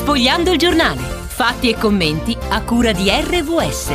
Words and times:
Sfogliando 0.00 0.52
il 0.52 0.58
giornale. 0.58 1.02
Fatti 1.02 1.68
e 1.68 1.74
commenti 1.74 2.34
a 2.48 2.62
cura 2.62 2.90
di 2.90 3.10
RVS. 3.10 3.92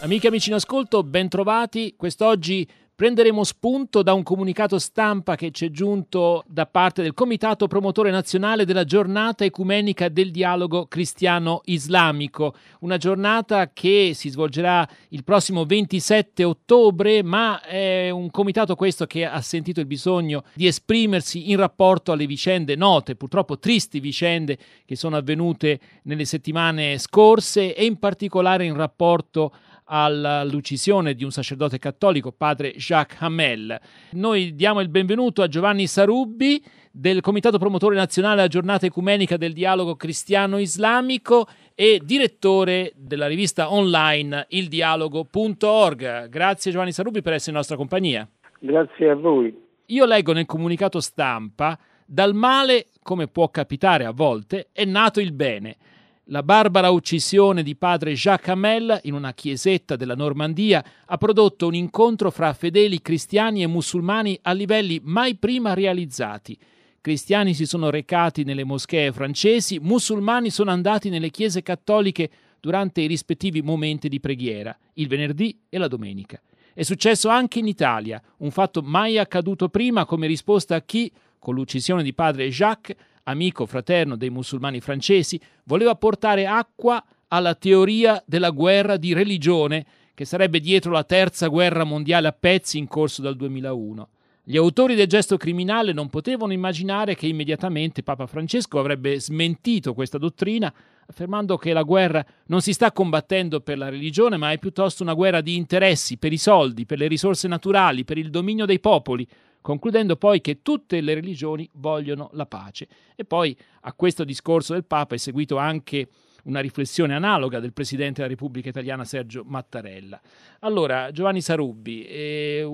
Amiche 0.00 0.26
e 0.26 0.28
amici 0.28 0.48
in 0.48 0.54
ascolto, 0.54 1.02
bentrovati. 1.02 1.94
Quest'oggi 1.96 2.64
prenderemo 3.02 3.42
spunto 3.42 4.04
da 4.04 4.12
un 4.12 4.22
comunicato 4.22 4.78
stampa 4.78 5.34
che 5.34 5.50
ci 5.50 5.66
è 5.66 5.70
giunto 5.70 6.44
da 6.46 6.66
parte 6.66 7.02
del 7.02 7.14
Comitato 7.14 7.66
Promotore 7.66 8.12
Nazionale 8.12 8.64
della 8.64 8.84
Giornata 8.84 9.44
Ecumenica 9.44 10.08
del 10.08 10.30
Dialogo 10.30 10.86
Cristiano-Islamico, 10.86 12.54
una 12.82 12.98
giornata 12.98 13.72
che 13.72 14.12
si 14.14 14.28
svolgerà 14.28 14.88
il 15.08 15.24
prossimo 15.24 15.64
27 15.64 16.44
ottobre, 16.44 17.24
ma 17.24 17.60
è 17.62 18.08
un 18.10 18.30
comitato 18.30 18.76
questo 18.76 19.04
che 19.06 19.24
ha 19.24 19.40
sentito 19.40 19.80
il 19.80 19.86
bisogno 19.86 20.44
di 20.54 20.68
esprimersi 20.68 21.50
in 21.50 21.56
rapporto 21.56 22.12
alle 22.12 22.26
vicende 22.26 22.76
note, 22.76 23.16
purtroppo 23.16 23.58
tristi 23.58 23.98
vicende 23.98 24.56
che 24.84 24.94
sono 24.94 25.16
avvenute 25.16 25.80
nelle 26.04 26.24
settimane 26.24 26.98
scorse 26.98 27.74
e 27.74 27.84
in 27.84 27.98
particolare 27.98 28.64
in 28.64 28.76
rapporto 28.76 29.52
all'uccisione 29.94 31.14
di 31.14 31.22
un 31.22 31.30
sacerdote 31.30 31.78
cattolico, 31.78 32.32
padre 32.32 32.72
Jacques 32.72 33.20
Hamel. 33.20 33.78
Noi 34.12 34.54
diamo 34.54 34.80
il 34.80 34.88
benvenuto 34.88 35.42
a 35.42 35.48
Giovanni 35.48 35.86
Sarubbi 35.86 36.64
del 36.90 37.20
Comitato 37.20 37.58
Promotore 37.58 37.94
Nazionale 37.94 38.36
della 38.36 38.48
Giornata 38.48 38.86
Ecumenica 38.86 39.36
del 39.36 39.52
Dialogo 39.52 39.94
Cristiano-Islamico 39.94 41.46
e 41.74 42.00
direttore 42.02 42.92
della 42.96 43.26
rivista 43.26 43.70
online 43.70 44.46
ildialogo.org. 44.48 46.28
Grazie 46.28 46.70
Giovanni 46.70 46.92
Sarubbi 46.92 47.20
per 47.20 47.34
essere 47.34 47.50
in 47.50 47.56
nostra 47.58 47.76
compagnia. 47.76 48.26
Grazie 48.60 49.10
a 49.10 49.14
voi. 49.14 49.54
Io 49.86 50.06
leggo 50.06 50.32
nel 50.32 50.46
comunicato 50.46 51.00
stampa, 51.00 51.78
dal 52.06 52.34
male, 52.34 52.86
come 53.02 53.26
può 53.26 53.50
capitare 53.50 54.06
a 54.06 54.12
volte, 54.12 54.68
è 54.72 54.86
nato 54.86 55.20
il 55.20 55.32
bene. 55.32 55.76
La 56.26 56.44
barbara 56.44 56.90
uccisione 56.90 57.64
di 57.64 57.74
padre 57.74 58.12
Jacques 58.12 58.48
Hamel 58.48 59.00
in 59.02 59.14
una 59.14 59.32
chiesetta 59.32 59.96
della 59.96 60.14
Normandia 60.14 60.84
ha 61.06 61.18
prodotto 61.18 61.66
un 61.66 61.74
incontro 61.74 62.30
fra 62.30 62.52
fedeli 62.52 63.02
cristiani 63.02 63.62
e 63.62 63.66
musulmani 63.66 64.38
a 64.42 64.52
livelli 64.52 65.00
mai 65.02 65.34
prima 65.34 65.74
realizzati. 65.74 66.56
Cristiani 67.00 67.54
si 67.54 67.66
sono 67.66 67.90
recati 67.90 68.44
nelle 68.44 68.62
moschee 68.62 69.10
francesi, 69.10 69.80
musulmani 69.80 70.50
sono 70.50 70.70
andati 70.70 71.08
nelle 71.08 71.30
chiese 71.30 71.60
cattoliche 71.60 72.30
durante 72.60 73.00
i 73.00 73.08
rispettivi 73.08 73.60
momenti 73.60 74.08
di 74.08 74.20
preghiera, 74.20 74.78
il 74.94 75.08
venerdì 75.08 75.58
e 75.68 75.76
la 75.76 75.88
domenica. 75.88 76.40
È 76.72 76.84
successo 76.84 77.30
anche 77.30 77.58
in 77.58 77.66
Italia, 77.66 78.22
un 78.38 78.52
fatto 78.52 78.80
mai 78.80 79.18
accaduto 79.18 79.68
prima 79.68 80.04
come 80.04 80.28
risposta 80.28 80.76
a 80.76 80.82
chi, 80.82 81.10
con 81.40 81.56
l'uccisione 81.56 82.04
di 82.04 82.14
padre 82.14 82.48
Jacques, 82.48 82.96
amico 83.24 83.66
fraterno 83.66 84.16
dei 84.16 84.30
musulmani 84.30 84.80
francesi, 84.80 85.40
voleva 85.64 85.94
portare 85.94 86.46
acqua 86.46 87.02
alla 87.28 87.54
teoria 87.54 88.22
della 88.26 88.50
guerra 88.50 88.96
di 88.96 89.12
religione 89.12 89.86
che 90.14 90.24
sarebbe 90.24 90.60
dietro 90.60 90.92
la 90.92 91.04
terza 91.04 91.48
guerra 91.48 91.84
mondiale 91.84 92.28
a 92.28 92.36
pezzi 92.38 92.78
in 92.78 92.86
corso 92.86 93.22
dal 93.22 93.36
2001. 93.36 94.08
Gli 94.44 94.56
autori 94.56 94.96
del 94.96 95.06
gesto 95.06 95.36
criminale 95.36 95.92
non 95.92 96.10
potevano 96.10 96.52
immaginare 96.52 97.14
che 97.14 97.28
immediatamente 97.28 98.02
Papa 98.02 98.26
Francesco 98.26 98.80
avrebbe 98.80 99.20
smentito 99.20 99.94
questa 99.94 100.18
dottrina, 100.18 100.72
affermando 101.06 101.56
che 101.56 101.72
la 101.72 101.84
guerra 101.84 102.24
non 102.46 102.60
si 102.60 102.72
sta 102.72 102.90
combattendo 102.90 103.60
per 103.60 103.78
la 103.78 103.88
religione, 103.88 104.36
ma 104.36 104.50
è 104.50 104.58
piuttosto 104.58 105.04
una 105.04 105.14
guerra 105.14 105.40
di 105.40 105.54
interessi, 105.54 106.18
per 106.18 106.32
i 106.32 106.38
soldi, 106.38 106.86
per 106.86 106.98
le 106.98 107.06
risorse 107.06 107.46
naturali, 107.46 108.04
per 108.04 108.18
il 108.18 108.30
dominio 108.30 108.66
dei 108.66 108.80
popoli, 108.80 109.26
concludendo 109.62 110.16
poi 110.16 110.42
che 110.42 110.60
tutte 110.60 111.00
le 111.00 111.14
religioni 111.14 111.68
vogliono 111.74 112.28
la 112.34 112.44
pace. 112.46 112.86
E 113.16 113.24
poi 113.24 113.56
a 113.82 113.94
questo 113.94 114.24
discorso 114.24 114.74
del 114.74 114.84
Papa 114.84 115.14
è 115.14 115.18
seguito 115.18 115.56
anche 115.56 116.08
una 116.44 116.60
riflessione 116.60 117.14
analoga 117.14 117.60
del 117.60 117.72
Presidente 117.72 118.20
della 118.20 118.28
Repubblica 118.28 118.68
Italiana 118.68 119.04
Sergio 119.04 119.44
Mattarella. 119.46 120.20
Allora, 120.60 121.10
Giovanni 121.12 121.40
Sarubbi, 121.40 122.04
eh, 122.04 122.68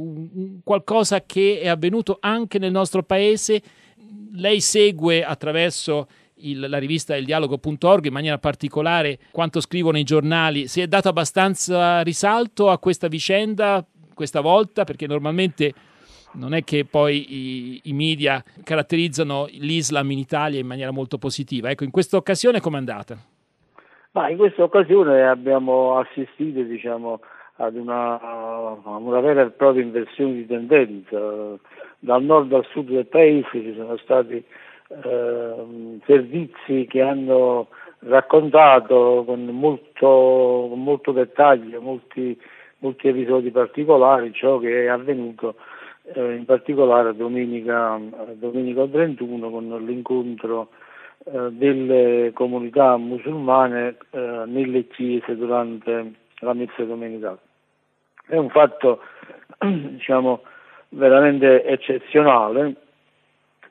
qualcosa 0.65 1.23
che 1.25 1.61
è 1.61 1.69
avvenuto 1.69 2.17
anche 2.21 2.59
nel 2.59 2.73
nostro 2.73 3.03
paese, 3.03 3.63
lei 4.33 4.61
segue 4.61 5.23
attraverso 5.23 6.09
il, 6.41 6.61
la 6.61 6.79
rivista 6.79 7.17
Il 7.17 7.25
Dialogo.org 7.25 8.07
in 8.07 8.13
maniera 8.13 8.39
particolare 8.39 9.19
quanto 9.31 9.61
scrivono 9.61 9.99
i 9.99 10.05
giornali, 10.05 10.69
si 10.69 10.81
è 10.81 10.87
dato 10.87 11.09
abbastanza 11.09 12.01
risalto 12.03 12.71
a 12.71 12.79
questa 12.79 13.09
vicenda 13.09 13.85
questa 14.15 14.41
volta 14.41 14.85
perché 14.85 15.07
normalmente 15.07 15.73
non 16.33 16.55
è 16.55 16.63
che 16.63 16.87
poi 16.89 17.35
i, 17.35 17.81
i, 17.85 17.93
media 17.93 18.43
caratterizzano 18.63 19.47
l'Islam 19.51 20.11
in 20.11 20.19
Italia 20.19 20.61
in 20.61 20.67
maniera 20.67 20.91
molto 20.91 21.19
positiva. 21.19 21.71
Ecco, 21.71 21.85
in 21.85 21.91
questa 21.91 22.17
occasione 22.17 22.61
com'è 22.61 22.77
andata? 22.77 23.17
Ma 24.13 24.29
in 24.29 24.37
questa 24.37 24.63
occasione 24.63 25.27
abbiamo 25.27 25.99
assistito 25.99 26.63
diciamo, 26.63 27.21
ad 27.57 27.77
una, 27.77 28.19
una, 28.85 29.21
vera 29.21 29.43
e 29.43 29.51
propria 29.51 29.83
inversione 29.83 30.35
di 30.35 30.47
tendenza. 30.47 31.19
Dal 32.01 32.23
nord 32.23 32.53
al 32.53 32.67
sud 32.71 32.91
del 32.91 33.07
paese 33.07 33.49
ci 33.51 33.75
sono 33.77 33.97
stati 33.97 34.45
eh, 34.89 35.99
servizi 36.07 36.87
che 36.89 37.03
hanno 37.03 37.69
raccontato 38.01 39.25
con 39.27 39.45
molto, 39.47 40.71
molto 40.75 41.11
dettaglio 41.13 41.81
molti, 41.81 42.39
molti 42.79 43.09
episodi 43.09 43.51
particolari 43.51 44.33
ciò 44.33 44.59
che 44.59 44.85
è 44.85 44.87
avvenuto 44.87 45.57
eh, 46.15 46.35
in 46.35 46.45
particolare 46.45 47.15
domenica, 47.15 48.01
domenica 48.35 48.87
31 48.87 49.51
con 49.51 49.85
l'incontro 49.85 50.69
eh, 51.25 51.51
delle 51.51 52.31
comunità 52.33 52.97
musulmane 52.97 53.97
eh, 54.11 54.43
nelle 54.47 54.87
chiese 54.89 55.37
durante 55.37 56.13
la 56.41 56.53
messa 56.55 56.83
domenicale. 56.85 57.39
È 58.27 58.37
un 58.37 58.51
fatto 58.51 59.01
diciamo, 59.59 60.43
veramente 60.91 61.65
eccezionale 61.65 62.75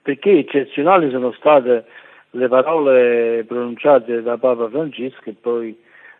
perché 0.01 0.37
eccezionali 0.37 1.09
sono 1.09 1.31
state 1.33 1.85
le 2.31 2.47
parole 2.47 3.43
pronunciate 3.47 4.21
da 4.21 4.37
Papa 4.37 4.69
Francesco 4.69 5.29
e 5.29 5.33
poi 5.33 5.77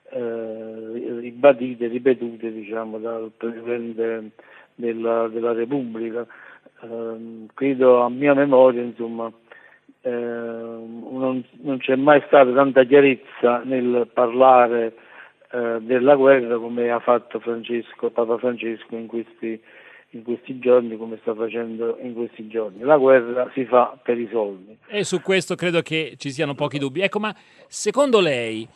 eh, 0.09 1.19
ribadite, 1.19 1.87
ripetute 1.87 2.51
diciamo, 2.51 2.97
dal 2.97 3.31
Presidente 3.35 4.31
della, 4.77 5.27
della 5.27 5.51
Repubblica. 5.51 6.25
Eh, 6.81 7.45
credo 7.53 8.01
a 8.01 8.09
mia 8.09 8.33
memoria 8.33 8.81
insomma, 8.81 9.31
eh, 10.01 10.09
non, 10.09 11.43
non, 11.61 11.77
c'è 11.79 11.95
mai 11.95 12.23
stata 12.27 12.51
tanta 12.53 12.83
chiarezza 12.83 13.61
nel 13.65 14.07
parlare 14.13 14.93
eh, 15.51 15.77
della 15.81 16.15
guerra 16.15 16.57
come 16.57 16.89
ha 16.91 16.99
fatto 16.99 17.39
Francesco, 17.39 18.09
Papa 18.11 18.37
Francesco 18.37 18.95
in 18.95 19.07
questi, 19.07 19.59
in 20.11 20.23
questi 20.23 20.59
giorni, 20.59 20.95
come 20.97 21.17
sta 21.21 21.33
facendo 21.33 21.97
in 22.01 22.13
questi 22.13 22.47
giorni. 22.47 22.83
La 22.83 22.97
guerra 22.97 23.49
si 23.53 23.65
fa 23.65 23.97
per 24.01 24.19
i 24.19 24.29
soldi. 24.31 24.77
E 24.87 25.03
su 25.03 25.21
questo 25.21 25.55
credo 25.55 25.81
che 25.81 26.13
ci 26.17 26.29
siano 26.29 26.53
pochi 26.53 26.77
dubbi. 26.77 27.01
Ecco, 27.01 27.19
ma 27.19 27.35
secondo 27.67 28.19
lei 28.19 28.67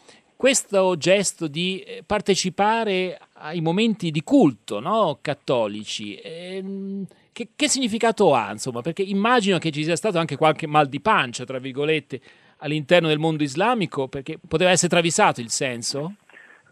questo 0.42 0.98
gesto 0.98 1.48
di 1.48 1.84
eh, 1.86 2.02
partecipare 2.04 3.16
ai 3.34 3.62
momenti 3.62 4.10
di 4.10 4.24
culto 4.24 4.80
no? 4.80 5.20
cattolici, 5.22 6.16
ehm, 6.16 7.06
che, 7.32 7.50
che, 7.56 7.68
significato 7.68 8.34
ha? 8.34 8.50
Insomma, 8.50 8.82
perché 8.82 9.04
immagino 9.04 9.60
che 9.60 9.70
ci 9.70 9.84
sia 9.84 9.96
stato 9.96 10.18
anche 10.18 10.38
qualche 10.38 10.66
mal 10.66 10.88
di 10.88 11.00
pancia, 11.00 11.44
tra 11.44 11.60
virgolette, 11.60 12.20
all'interno 12.58 13.08
del 13.08 13.20
mondo 13.20 13.44
islamico, 13.44 14.08
perché 14.08 14.40
poteva 14.48 14.72
essere 14.72 14.90
travisato 14.90 15.42
il 15.42 15.50
senso? 15.50 16.14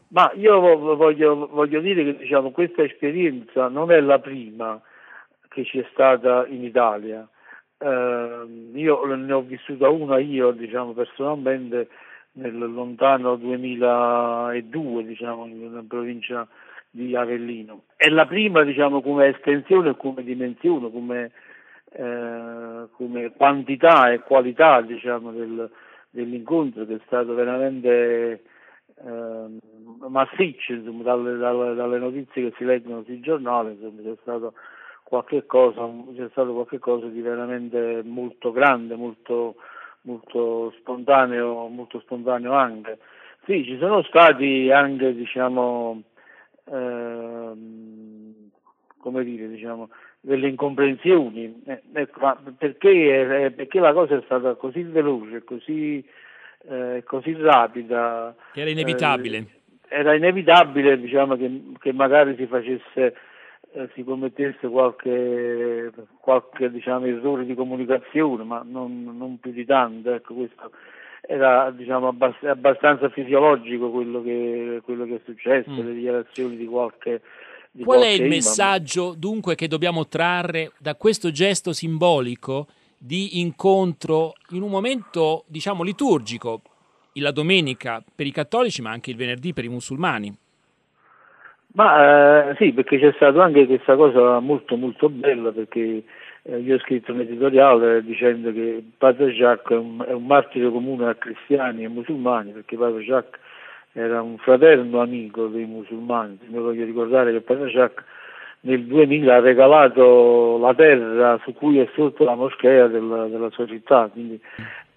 Ma 0.08 0.32
io 0.34 0.60
voglio, 0.96 1.48
voglio 1.52 1.80
dire 1.80 2.04
che 2.04 2.18
diciamo, 2.18 2.50
questa 2.50 2.82
esperienza 2.82 3.68
non 3.68 3.92
è 3.92 4.00
la 4.00 4.18
prima 4.18 4.82
che 5.48 5.64
ci 5.64 5.78
è 5.78 5.88
stata 5.92 6.48
in 6.48 6.64
Italia. 6.64 7.24
Eh, 7.78 8.72
io 8.74 9.06
ne 9.16 9.32
ho 9.32 9.42
vissuta 9.42 9.90
una 9.90 10.18
io, 10.18 10.50
diciamo, 10.50 10.94
personalmente 10.94 11.88
nel 12.34 12.58
lontano 12.58 13.36
2002, 13.36 15.06
diciamo, 15.06 15.46
in 15.46 15.86
provincia 15.88 16.48
di 16.90 17.16
Avellino. 17.16 17.84
È 17.96 18.08
la 18.10 18.26
prima, 18.26 18.64
diciamo, 18.64 19.02
come 19.02 19.28
estensione 19.28 19.96
come 19.96 20.24
dimensione, 20.24 20.92
come, 20.92 21.32
eh, 21.92 22.88
come 22.92 23.32
quantità 23.36 24.12
e 24.12 24.20
qualità, 24.20 24.82
diciamo, 24.82 25.32
del, 25.32 25.70
dell'incontro 26.10 26.86
che 26.86 26.96
è 26.96 27.00
stato 27.06 27.34
veramente 27.34 28.44
eh, 29.06 29.58
massiccio, 30.08 30.74
insomma, 30.74 31.04
dalle, 31.04 31.38
dalle, 31.38 31.76
dalle, 31.76 32.00
notizie 32.00 32.50
che 32.50 32.56
si 32.58 32.66
leggono 32.66 33.04
sui 33.04 33.20
giornali, 33.20 33.74
insomma, 33.74 34.02
c'è 34.02 34.18
stato 34.22 34.54
cosa, 35.48 35.90
c'è 36.16 36.28
stato 36.30 36.54
qualche 36.54 36.80
cosa 36.80 37.08
di 37.08 37.22
veramente 37.22 38.02
molto 38.04 38.52
grande, 38.52 38.96
molto 38.96 39.56
molto 40.02 40.74
spontaneo, 40.80 41.68
molto 41.68 42.00
spontaneo 42.00 42.54
anche. 42.54 43.00
Sì, 43.46 43.64
ci 43.64 43.78
sono 43.80 44.04
stati 44.04 44.70
anche, 44.72 45.16
diciamo, 45.16 46.04
ehm, 46.72 48.34
come 48.98 49.24
dire, 49.24 49.48
diciamo, 49.48 49.90
delle 50.20 50.48
incomprensioni. 50.48 51.62
Eh, 51.66 51.82
ecco, 51.94 52.38
perché, 52.58 53.46
eh, 53.46 53.52
perché, 53.52 53.80
la 53.80 53.94
cosa 53.94 54.16
è 54.16 54.22
stata 54.26 54.56
così 54.56 54.84
veloce, 54.84 55.44
così, 55.44 56.04
eh, 56.70 57.04
così 57.06 57.34
rapida? 57.34 58.36
Era 58.54 58.70
inevitabile. 58.70 59.38
Eh, 59.38 59.58
era 59.90 60.14
inevitabile 60.14 61.00
diciamo, 61.00 61.36
che, 61.36 61.62
che, 61.80 61.94
magari 61.94 62.36
si 62.36 62.46
facesse, 62.46 63.16
eh, 63.74 63.90
si 63.94 64.04
commettesse 64.04 64.68
qualche, 64.68 65.92
qualche 66.20 66.72
diciamo, 66.72 67.06
errore 67.06 67.46
di 67.46 67.54
comunicazione, 67.54 68.44
ma 68.44 68.64
non, 68.66 69.16
non 69.18 69.40
più 69.40 69.52
di 69.52 69.66
tanto. 69.66 70.14
Ecco, 70.14 70.34
questo 70.34 70.72
era 71.22 71.70
diciamo, 71.72 72.08
abbastanza 72.08 73.10
fisiologico 73.10 73.92
quello 73.92 74.22
che, 74.22 74.82
quello 74.84 75.06
che 75.06 75.16
è 75.16 75.22
successo, 75.26 75.70
mm. 75.70 75.86
le 75.86 75.94
dichiarazioni 75.94 76.58
di 76.58 76.66
qualche 76.66 77.22
Qual 77.84 78.02
è 78.02 78.08
il 78.08 78.28
messaggio 78.28 79.14
dunque 79.16 79.54
che 79.54 79.68
dobbiamo 79.68 80.08
trarre 80.08 80.72
da 80.80 80.96
questo 80.96 81.30
gesto 81.32 81.72
simbolico 81.72 82.68
di 82.98 83.40
incontro 83.40 84.34
in 84.50 84.64
un 84.64 84.72
momento 84.72 85.44
diciamo 85.48 85.84
liturgico, 85.84 86.62
la 87.14 87.32
domenica 87.32 88.04
per 88.16 88.26
i 88.26 88.32
cattolici 88.32 88.82
ma 88.82 88.92
anche 88.92 89.12
il 89.12 89.18
venerdì 89.18 89.54
per 89.54 89.66
i 89.66 89.70
musulmani? 89.70 90.36
Ma 91.74 92.50
eh, 92.50 92.56
sì, 92.56 92.74
perché 92.74 93.00
c'è 93.00 93.12
stata 93.14 93.44
anche 93.44 93.68
questa 93.68 93.96
cosa 93.96 94.40
molto 94.40 94.76
molto 94.76 95.08
bella 95.08 95.52
perché 95.52 96.04
eh, 96.42 96.58
io 96.58 96.76
ho 96.76 96.80
scritto 96.80 97.14
un 97.14 97.20
editoriale 97.20 98.04
dicendo 98.04 98.52
che 98.52 98.84
Padre 98.98 99.32
Jacques 99.32 99.78
è 99.78 99.80
un, 99.80 100.04
è 100.08 100.14
un 100.14 100.26
martire 100.26 100.70
comune 100.72 101.10
a 101.10 101.16
cristiani 101.16 101.84
e 101.84 101.88
musulmani 101.88 102.52
perché 102.52 102.76
Padre 102.76 103.04
Jacques 103.04 103.40
era 103.94 104.22
un 104.22 104.38
fraterno 104.38 105.02
amico 105.02 105.48
dei 105.48 105.66
musulmani. 105.66 106.40
Mi 106.48 106.60
voglio 106.60 106.86
ricordare 106.86 107.32
che 107.32 107.42
Padre 107.42 107.70
Jacques 107.70 108.06
nel 108.62 108.84
2000 108.86 109.36
ha 109.36 109.40
regalato 109.40 110.58
la 110.58 110.74
terra 110.74 111.40
su 111.44 111.54
cui 111.54 111.80
è 111.80 111.88
sotto 111.94 112.24
la 112.24 112.36
moschea 112.36 112.88
della, 112.88 113.28
della 113.28 113.50
sua 113.52 113.66
città, 113.68 114.10
quindi 114.12 114.40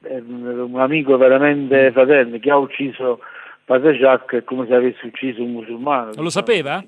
è 0.02 0.19
un 0.19 0.78
amico 0.78 1.16
veramente 1.16 1.92
fraterno 1.92 2.38
che 2.38 2.50
ha 2.50 2.56
ucciso 2.56 3.20
Padre 3.64 3.97
Jacques 3.97 4.41
è 4.41 4.44
come 4.44 4.67
se 4.67 4.75
avesse 4.75 5.06
ucciso 5.06 5.43
un 5.43 5.53
musulmano. 5.53 6.11
Non 6.14 6.25
lo 6.25 6.31
sapeva? 6.31 6.82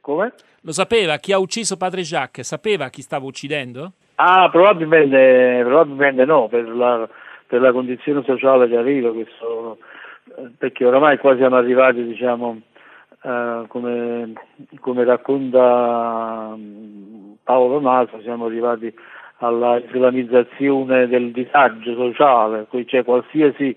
Come? 0.00 0.32
Lo 0.62 0.72
sapeva? 0.72 1.16
Chi 1.18 1.32
ha 1.32 1.38
ucciso 1.38 1.76
Padre 1.76 2.02
Jacques 2.02 2.46
sapeva 2.46 2.88
chi 2.88 3.02
stava 3.02 3.26
uccidendo? 3.26 3.92
Ah, 4.16 4.48
probabilmente, 4.50 5.62
probabilmente 5.64 6.24
no, 6.24 6.48
per 6.48 6.68
la, 6.68 7.08
per 7.46 7.60
la 7.60 7.72
condizione 7.72 8.22
sociale 8.24 8.68
che 8.68 8.76
aveva 8.76 9.12
questo 9.12 9.78
perché 10.56 10.84
oramai 10.84 11.18
qua 11.18 11.36
siamo 11.36 11.56
arrivati, 11.56 12.04
diciamo, 12.04 12.60
eh, 13.22 13.64
come, 13.68 14.32
come, 14.80 15.04
racconta 15.04 16.54
mm, 16.56 17.32
Paolo 17.42 17.80
Naso, 17.80 18.20
siamo 18.22 18.46
arrivati 18.46 18.92
alla 19.38 19.78
islamizzazione 19.78 21.08
del 21.08 21.32
disagio 21.32 21.94
sociale, 21.94 22.66
cioè 22.86 23.04
qualsiasi, 23.04 23.76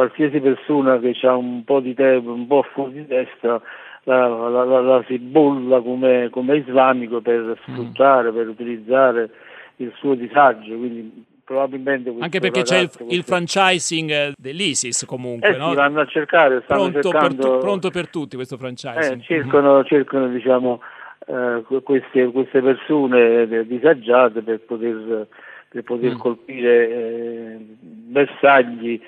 qualsiasi 0.00 0.40
persona 0.40 0.98
che 0.98 1.14
ha 1.22 1.36
un 1.36 1.62
po' 1.64 1.80
di 1.80 1.92
tempo, 1.92 2.32
un 2.32 2.46
po' 2.46 2.62
fuori 2.72 2.92
di 2.94 3.06
testa, 3.06 3.60
la, 4.04 4.26
la, 4.26 4.64
la, 4.64 4.80
la 4.80 5.04
si 5.06 5.18
bolla 5.18 5.80
come, 5.82 6.30
come, 6.30 6.56
islamico 6.56 7.20
per 7.20 7.40
mm. 7.40 7.52
sfruttare, 7.62 8.30
mm. 8.30 8.34
per 8.34 8.48
utilizzare 8.48 9.30
il 9.76 9.92
suo 9.96 10.14
disagio, 10.14 10.76
quindi 10.76 11.24
probabilmente 11.44 12.14
anche 12.18 12.38
perché 12.38 12.62
c'è 12.62 12.78
il, 12.78 12.90
il, 13.08 13.24
franchising 13.24 14.10
eh, 14.10 14.32
dell'ISIS 14.36 15.04
comunque 15.04 15.52
eh 15.52 15.58
no? 15.58 15.70
sì, 15.70 15.74
vanno 15.74 16.00
a 16.00 16.06
cercare 16.06 16.60
pronto, 16.60 17.00
cercando... 17.02 17.36
per 17.36 17.50
tu, 17.50 17.58
pronto, 17.58 17.90
per 17.90 18.08
tutti 18.08 18.36
questo 18.36 18.56
franchising 18.56 19.20
eh, 19.20 19.24
cercano, 19.24 19.82
cercano 19.84 20.28
diciamo 20.28 20.80
eh, 21.26 21.64
queste, 21.82 22.30
queste, 22.30 22.62
persone 22.62 23.66
disagiate 23.66 24.42
per 24.42 24.60
poter, 24.60 25.26
per 25.68 25.82
poter 25.82 26.12
mm. 26.12 26.18
colpire 26.18 26.88
eh, 26.88 27.56
bersagli 27.80 29.00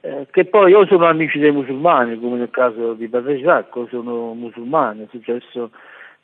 eh, 0.00 0.26
che 0.30 0.44
poi 0.46 0.72
o 0.72 0.86
sono 0.86 1.06
amici 1.06 1.38
dei 1.38 1.52
musulmani 1.52 2.18
come 2.18 2.38
nel 2.38 2.50
caso 2.50 2.94
di 2.94 3.08
Padre 3.08 3.40
Giacco 3.40 3.86
sono 3.90 4.34
musulmani 4.34 5.04
è 5.04 5.06
successo 5.10 5.70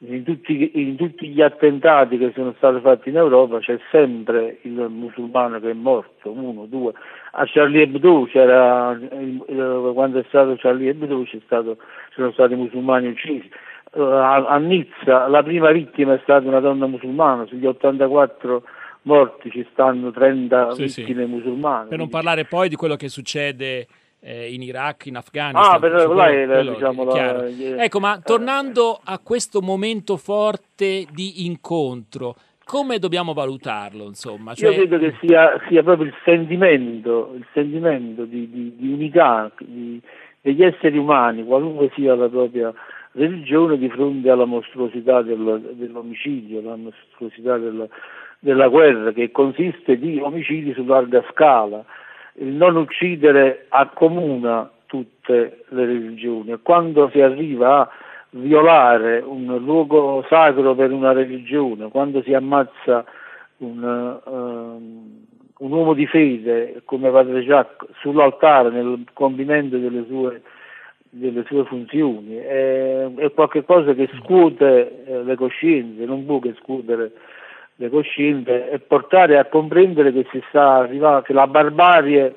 in 0.00 0.24
tutti, 0.24 0.72
in 0.74 0.94
tutti, 0.96 1.28
gli 1.28 1.40
attentati 1.40 2.18
che 2.18 2.30
sono 2.34 2.52
stati 2.58 2.80
fatti 2.80 3.08
in 3.08 3.16
Europa 3.16 3.60
c'è 3.60 3.78
sempre 3.90 4.58
il 4.62 4.88
musulmano 4.90 5.58
che 5.58 5.70
è 5.70 5.72
morto, 5.72 6.30
uno, 6.30 6.66
due. 6.66 6.92
A 7.32 7.44
Charlie 7.46 7.84
Hebdo 7.84 8.28
c'era, 8.30 8.98
quando 9.94 10.18
è 10.18 10.24
stato 10.28 10.54
Charlie 10.58 10.90
Hebdo 10.90 11.24
stato, 11.46 11.78
sono 12.12 12.30
stati 12.32 12.54
musulmani 12.54 13.08
uccisi. 13.08 13.48
Uh, 13.92 14.02
a, 14.02 14.34
a, 14.48 14.58
Nizza 14.58 15.28
la 15.28 15.42
prima 15.42 15.70
vittima 15.70 16.12
è 16.12 16.20
stata 16.22 16.46
una 16.46 16.60
donna 16.60 16.86
musulmana, 16.86 17.46
sugli 17.46 17.64
84 17.64 18.64
morti 19.06 19.50
ci 19.50 19.66
stanno 19.72 20.10
30 20.10 20.72
sì, 20.72 20.82
vittime 20.84 21.24
sì. 21.24 21.30
musulmane. 21.30 21.88
Per 21.88 21.98
non 21.98 22.08
parlare 22.08 22.44
poi 22.44 22.68
di 22.68 22.76
quello 22.76 22.96
che 22.96 23.08
succede 23.08 23.86
eh, 24.20 24.52
in 24.52 24.62
Iraq, 24.62 25.06
in 25.06 25.16
Afghanistan. 25.16 25.74
Ah, 25.74 25.78
per 25.78 25.92
là 25.92 26.28
è, 26.28 26.46
quello, 26.46 26.72
diciamo, 26.72 27.04
la, 27.04 27.46
ecco, 27.84 28.00
ma 28.00 28.20
tornando 28.22 29.00
a 29.02 29.18
questo 29.20 29.62
momento 29.62 30.16
forte 30.16 31.06
di 31.12 31.46
incontro, 31.46 32.34
come 32.64 32.98
dobbiamo 32.98 33.32
valutarlo? 33.32 34.04
Insomma? 34.04 34.54
Cioè... 34.54 34.70
Io 34.70 34.86
credo 34.86 34.98
che 34.98 35.14
sia, 35.20 35.60
sia, 35.68 35.82
proprio 35.84 36.08
il 36.08 36.14
sentimento, 36.24 37.32
il 37.36 37.46
sentimento 37.52 38.24
di, 38.24 38.50
di, 38.50 38.74
di 38.76 38.92
unità 38.92 39.50
di, 39.58 40.00
degli 40.40 40.64
esseri 40.64 40.98
umani, 40.98 41.44
qualunque 41.44 41.92
sia 41.94 42.16
la 42.16 42.28
propria 42.28 42.74
religione, 43.12 43.78
di 43.78 43.88
fronte 43.88 44.28
alla 44.28 44.44
mostruosità 44.44 45.22
del, 45.22 45.74
dell'omicidio, 45.74 46.58
alla 46.58 46.76
mostruosità 46.76 47.56
del, 47.56 47.88
della 48.46 48.68
guerra, 48.68 49.10
che 49.10 49.32
consiste 49.32 49.98
di 49.98 50.20
omicidi 50.20 50.72
su 50.72 50.84
larga 50.84 51.24
scala 51.32 51.84
il 52.34 52.52
non 52.52 52.76
uccidere 52.76 53.66
accomuna 53.68 54.70
tutte 54.86 55.64
le 55.68 55.84
religioni. 55.84 56.56
Quando 56.62 57.10
si 57.10 57.20
arriva 57.20 57.80
a 57.80 57.90
violare 58.30 59.18
un 59.18 59.58
luogo 59.58 60.24
sacro 60.28 60.76
per 60.76 60.92
una 60.92 61.10
religione, 61.12 61.88
quando 61.88 62.22
si 62.22 62.34
ammazza 62.34 63.04
un, 63.58 63.82
uh, 63.82 65.64
un 65.64 65.72
uomo 65.72 65.94
di 65.94 66.06
fede 66.06 66.82
come 66.84 67.10
Padre 67.10 67.40
Jacques 67.40 67.90
sull'altare 68.00 68.70
nel 68.70 69.06
compimento 69.12 69.76
delle 69.76 70.04
sue, 70.06 70.42
delle 71.08 71.42
sue 71.46 71.64
funzioni, 71.64 72.36
è, 72.36 73.08
è 73.12 73.32
qualcosa 73.32 73.92
che 73.94 74.08
scuote 74.20 75.04
eh, 75.04 75.22
le 75.24 75.34
coscienze, 75.34 76.04
non 76.04 76.24
può 76.24 76.38
che 76.38 76.54
scuotere 76.60 77.10
le 77.76 77.90
coscienze 77.90 78.70
e 78.70 78.78
portare 78.78 79.38
a 79.38 79.44
comprendere 79.44 80.12
che 80.12 80.26
si 80.30 80.42
sta 80.48 80.76
arrivando, 80.76 81.22
che 81.22 81.32
la 81.32 81.46
barbarie, 81.46 82.34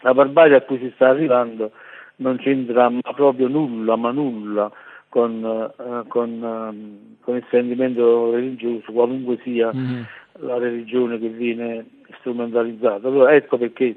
la 0.00 0.14
barbarie 0.14 0.56
a 0.56 0.62
cui 0.62 0.78
si 0.78 0.90
sta 0.94 1.08
arrivando 1.08 1.70
non 2.16 2.36
c'entra 2.38 2.90
proprio 3.14 3.48
nulla, 3.48 3.96
ma 3.96 4.10
nulla 4.10 4.70
con, 5.08 5.42
uh, 5.42 6.06
con, 6.06 6.42
uh, 6.42 7.20
con 7.20 7.36
il 7.36 7.44
sentimento 7.50 8.32
religioso, 8.32 8.92
qualunque 8.92 9.38
sia 9.42 9.70
mm-hmm. 9.72 10.02
la 10.40 10.58
religione 10.58 11.18
che 11.18 11.28
viene 11.28 11.86
strumentalizzata. 12.18 13.06
Allora 13.06 13.34
ecco 13.34 13.58
perché 13.58 13.94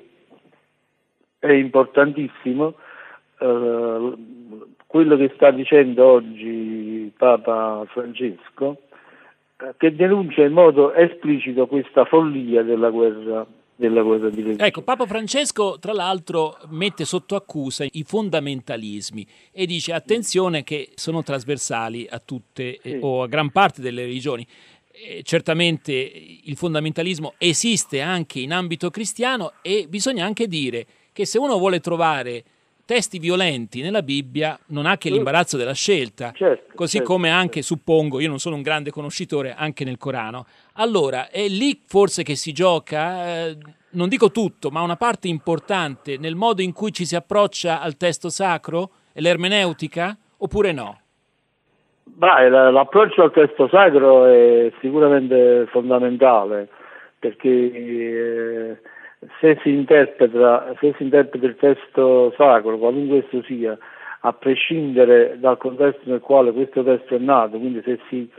è 1.40 1.52
importantissimo 1.52 2.76
uh, 3.40 4.18
quello 4.86 5.16
che 5.16 5.32
sta 5.36 5.52
dicendo 5.52 6.06
oggi 6.06 7.12
Papa 7.18 7.84
Francesco 7.88 8.82
che 9.78 9.96
denuncia 9.96 10.44
in 10.44 10.54
modo 10.54 10.94
esplicito 10.94 11.68
questa 11.68 12.06
follia 12.06 12.64
della 12.64 12.90
guerra 12.90 13.46
della 13.82 14.04
guerra 14.04 14.30
di 14.30 14.44
religione. 14.44 14.68
Ecco, 14.68 14.84
Papa 14.84 15.08
Francesco 15.08 15.80
tra 15.80 15.92
l'altro 15.92 16.56
mette 16.70 17.04
sotto 17.04 17.36
accusa 17.36 17.84
i 17.84 18.04
fondamentalismi 18.04 19.26
e 19.52 19.66
dice 19.66 19.94
attenzione 19.94 20.64
che 20.64 20.90
sono 20.94 21.24
trasversali 21.24 22.08
a 22.08 22.20
tutte 22.20 22.78
sì. 22.80 23.00
o 23.02 23.24
a 23.24 23.28
gran 23.28 23.50
parte 23.50 23.82
delle 23.82 24.04
religioni. 24.04 24.46
Eh, 24.92 25.24
certamente 25.24 25.92
il 25.92 26.56
fondamentalismo 26.56 27.34
esiste 27.40 28.02
anche 28.02 28.40
in 28.40 28.54
ambito 28.54 28.92
cristiano 28.92 29.54
e 29.64 29.88
bisogna 29.90 30.26
anche 30.26 30.48
dire 30.48 30.86
che 31.12 31.26
se 31.26 31.40
uno 31.40 31.58
vuole 31.58 31.80
trovare 31.80 32.44
testi 32.86 33.20
violenti 33.20 33.82
nella 33.82 34.02
Bibbia 34.02 34.58
non 34.68 34.86
ha 34.86 34.98
che 34.98 35.10
l'imbarazzo 35.10 35.58
della 35.58 35.74
scelta, 35.74 36.32
certo, 36.34 36.74
così 36.76 36.98
certo, 36.98 37.14
come 37.14 37.30
anche, 37.30 37.62
certo. 37.62 37.76
suppongo, 37.76 38.20
io 38.20 38.30
non 38.30 38.40
sono 38.40 38.56
un 38.56 38.62
grande 38.62 38.92
conoscitore, 38.92 39.54
anche 39.56 39.84
nel 39.84 39.98
Corano. 39.98 40.46
Allora, 40.74 41.30
è 41.30 41.48
lì 41.48 41.82
forse 41.86 42.24
che 42.24 42.36
si 42.36 42.52
gioca, 42.52 43.46
eh, 43.46 43.58
non 43.92 44.10
dico 44.10 44.32
tutto, 44.32 44.70
ma 44.70 44.82
una 44.82 44.98
parte 44.98 45.28
importante 45.28 46.18
nel 46.18 46.36
modo 46.36 46.62
in 46.62 46.74
cui 46.74 46.92
ci 46.92 47.06
si 47.06 47.16
approccia 47.16 47.82
al 47.82 47.98
testo 47.98 48.30
sacro 48.30 48.92
e 49.14 49.22
l'ermeneutica, 49.22 50.18
oppure 50.38 50.72
no? 50.72 51.00
Beh, 52.04 52.50
l'approccio 52.50 53.24
al 53.24 53.32
testo 53.32 53.68
sacro 53.70 54.26
è 54.26 54.72
sicuramente 54.82 55.68
fondamentale, 55.72 56.68
perché... 57.20 57.50
Eh, 57.50 58.78
se 59.40 59.60
si, 59.62 59.70
interpreta, 59.70 60.74
se 60.80 60.94
si 60.98 61.04
interpreta 61.04 61.46
il 61.46 61.56
testo 61.56 62.34
sacro, 62.36 62.78
qualunque 62.78 63.26
esso 63.26 63.44
sia, 63.44 63.78
a 64.22 64.34
prescindere 64.34 65.38
dal 65.40 65.58
contesto 65.58 66.02
nel 66.06 66.20
quale 66.20 66.52
questo 66.52 66.84
testo 66.84 67.16
è 67.16 67.20
nato, 67.20 67.58
quindi 67.58 67.82
se 67.84 68.00
si, 68.08 68.30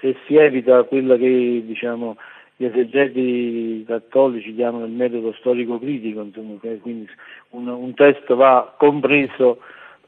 se 0.00 0.16
si 0.26 0.36
evita 0.36 0.82
quella 0.84 1.16
che 1.16 1.62
diciamo, 1.64 2.16
gli 2.56 2.64
esegeti 2.64 3.84
cattolici 3.86 4.54
chiamano 4.54 4.86
il 4.86 4.92
metodo 4.92 5.32
storico-critico, 5.34 6.20
insomma, 6.20 6.58
quindi 6.80 7.08
un, 7.50 7.68
un, 7.68 7.94
testo 7.94 8.34
va 8.34 8.74
compreso 8.78 9.58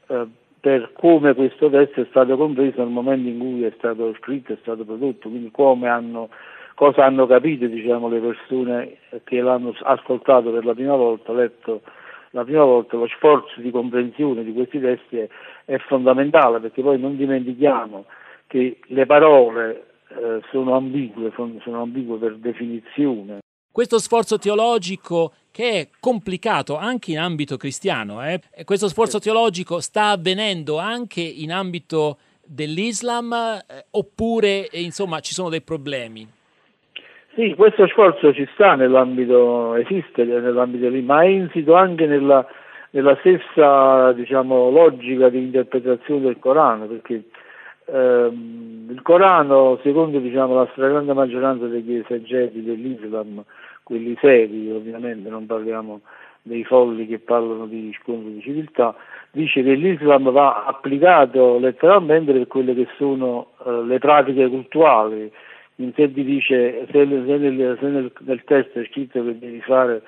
eh, 0.07 0.25
per 0.59 0.91
come 0.93 1.35
questo 1.35 1.69
testo 1.69 2.01
è 2.01 2.05
stato 2.09 2.35
compreso 2.37 2.81
nel 2.81 2.91
momento 2.91 3.29
in 3.29 3.39
cui 3.39 3.63
è 3.63 3.73
stato 3.77 4.13
scritto, 4.15 4.53
è 4.53 4.57
stato 4.61 4.83
prodotto, 4.83 5.29
quindi 5.29 5.51
hanno, 5.85 6.29
cosa 6.79 7.03
hanno 7.03 7.27
capito 7.27 7.65
diciamo, 7.65 8.07
le 8.07 8.21
persone 8.21 8.97
che 9.25 9.41
l'hanno 9.41 9.75
ascoltato 9.81 10.49
per 10.49 10.63
la 10.63 10.73
prima 10.73 10.95
volta, 10.95 11.33
letto 11.33 11.81
la 12.29 12.45
prima 12.45 12.63
volta, 12.63 12.95
lo 12.95 13.07
sforzo 13.07 13.59
di 13.59 13.69
comprensione 13.69 14.45
di 14.45 14.53
questi 14.53 14.79
testi 14.79 15.17
è, 15.17 15.27
è 15.65 15.77
fondamentale 15.79 16.61
perché 16.61 16.81
poi 16.81 16.97
non 16.97 17.17
dimentichiamo 17.17 18.05
che 18.47 18.79
le 18.81 19.05
parole 19.05 19.87
eh, 20.07 20.41
sono 20.51 20.73
ambigue, 20.77 21.33
sono 21.35 21.81
ambigue 21.81 22.17
per 22.17 22.37
definizione. 22.37 23.39
Questo 23.69 23.99
sforzo 23.99 24.37
teologico 24.37 25.33
che 25.51 25.81
è 25.81 25.89
complicato 25.99 26.77
anche 26.77 27.11
in 27.11 27.19
ambito 27.19 27.57
cristiano, 27.57 28.25
eh? 28.25 28.39
questo 28.63 28.87
sforzo 28.87 29.19
teologico 29.19 29.81
sta 29.81 30.11
avvenendo 30.11 30.77
anche 30.77 31.19
in 31.19 31.51
ambito 31.51 32.19
dell'Islam 32.41 33.33
eh, 33.33 33.85
oppure 33.91 34.69
insomma 34.71 35.19
ci 35.19 35.33
sono 35.33 35.49
dei 35.49 35.61
problemi? 35.61 36.37
Sì, 37.35 37.53
questo 37.55 37.87
sforzo 37.87 38.33
ci 38.33 38.47
sta 38.53 38.73
nell'ambito, 38.75 39.75
esiste 39.75 40.23
nell'ambito 40.23 40.89
lì, 40.89 41.01
ma 41.01 41.21
è 41.21 41.27
insito 41.27 41.75
anche 41.75 42.07
nella, 42.07 42.45
nella 42.91 43.15
stessa 43.17 44.11
diciamo, 44.13 44.71
logica 44.71 45.29
di 45.29 45.37
interpretazione 45.37 46.21
del 46.21 46.39
Corano, 46.39 46.87
perché 46.87 47.23
ehm, 47.85 48.87
il 48.89 49.01
Corano, 49.03 49.79
secondo 49.83 50.17
diciamo, 50.17 50.55
la 50.55 50.67
stragrande 50.71 51.13
maggioranza 51.13 51.67
degli 51.67 51.95
esegeti 51.95 52.63
dell'Islam, 52.63 53.43
quelli 53.83 54.17
seri 54.19 54.71
ovviamente, 54.71 55.29
non 55.29 55.45
parliamo 55.45 56.01
dei 56.41 56.63
folli 56.63 57.05
che 57.05 57.19
parlano 57.19 57.67
di 57.67 57.95
scontro 58.01 58.31
di 58.31 58.41
civiltà, 58.41 58.95
dice 59.31 59.61
che 59.61 59.73
l'Islam 59.75 60.31
va 60.31 60.65
applicato 60.65 61.59
letteralmente 61.59 62.33
per 62.33 62.47
quelle 62.47 62.73
che 62.73 62.87
sono 62.97 63.51
eh, 63.65 63.83
le 63.83 63.99
pratiche 63.99 64.47
culturali. 64.47 65.31
In 65.79 65.93
sé 65.95 66.11
dice, 66.11 66.87
se, 66.91 67.05
nel, 67.05 67.23
se 67.79 67.87
nel, 67.87 68.11
nel, 68.19 68.43
testo 68.43 68.79
è 68.79 68.85
scritto 68.85 69.23
che 69.23 69.39
devi 69.39 69.61
fare 69.61 70.01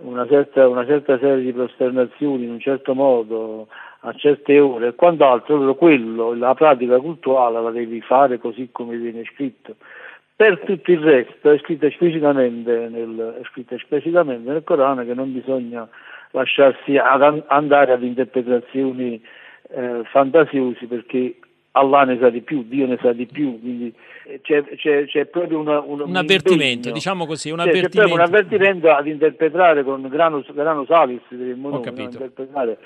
una 0.00 0.26
certa, 0.26 0.66
una 0.66 0.86
certa 0.86 1.18
serie 1.18 1.44
di 1.44 1.52
prosternazioni 1.52 2.44
in 2.44 2.50
un 2.52 2.60
certo 2.60 2.94
modo 2.94 3.68
a 4.00 4.14
certe 4.14 4.58
ore 4.58 4.88
e 4.88 4.94
quant'altro, 4.94 5.74
quello, 5.74 6.32
la 6.32 6.54
pratica 6.54 6.98
culturale 6.98 7.60
la 7.60 7.70
devi 7.70 8.00
fare 8.00 8.38
così 8.38 8.70
come 8.72 8.96
viene 8.96 9.24
scritto. 9.24 9.76
Per 10.34 10.60
tutto 10.60 10.90
il 10.90 11.00
resto 11.00 11.50
è 11.50 11.58
scritto 11.58 11.84
esplicitamente 11.84 12.88
nel, 12.88 13.40
è 13.42 13.44
scritto 13.50 13.74
esplicitamente 13.74 14.50
nel 14.50 14.64
Corano 14.64 15.04
che 15.04 15.12
non 15.12 15.34
bisogna 15.34 15.86
lasciarsi 16.30 16.96
ad 16.96 17.44
andare 17.46 17.92
ad 17.92 18.02
interpretazioni 18.02 19.20
eh, 19.68 20.00
fantasiose 20.04 20.86
perché 20.86 21.36
Allah 21.72 22.04
ne 22.04 22.18
sa 22.20 22.30
di 22.30 22.40
più, 22.40 22.64
Dio 22.66 22.86
ne 22.86 22.98
sa 23.00 23.12
di 23.12 23.26
più, 23.26 23.60
quindi 23.60 23.94
c'è, 24.42 24.64
c'è, 24.76 25.06
c'è 25.06 25.26
proprio 25.26 25.58
una, 25.58 25.80
un, 25.80 26.00
un 26.00 26.16
avvertimento, 26.16 26.88
impegno. 26.88 26.94
diciamo 26.94 27.26
così, 27.26 27.50
un 27.50 27.60
avvertimento. 27.60 28.00
C'è 28.00 28.12
un 28.12 28.20
avvertimento 28.20 28.90
ad 28.90 29.06
interpretare 29.06 29.84
con 29.84 30.08
grano, 30.08 30.44
grano 30.52 30.84
salis, 30.86 31.20
diremmo 31.28 31.82
interpretare 31.84 32.78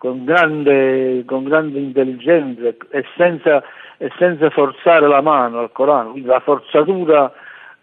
con 0.00 0.24
grande, 0.24 1.24
con 1.26 1.44
grande 1.44 1.78
intelligenza 1.78 2.68
e 2.90 3.04
senza, 3.18 3.62
e 3.98 4.10
senza, 4.18 4.48
forzare 4.48 5.06
la 5.06 5.20
mano 5.20 5.58
al 5.58 5.72
Corano, 5.72 6.12
quindi 6.12 6.28
la 6.28 6.40
forzatura, 6.40 7.30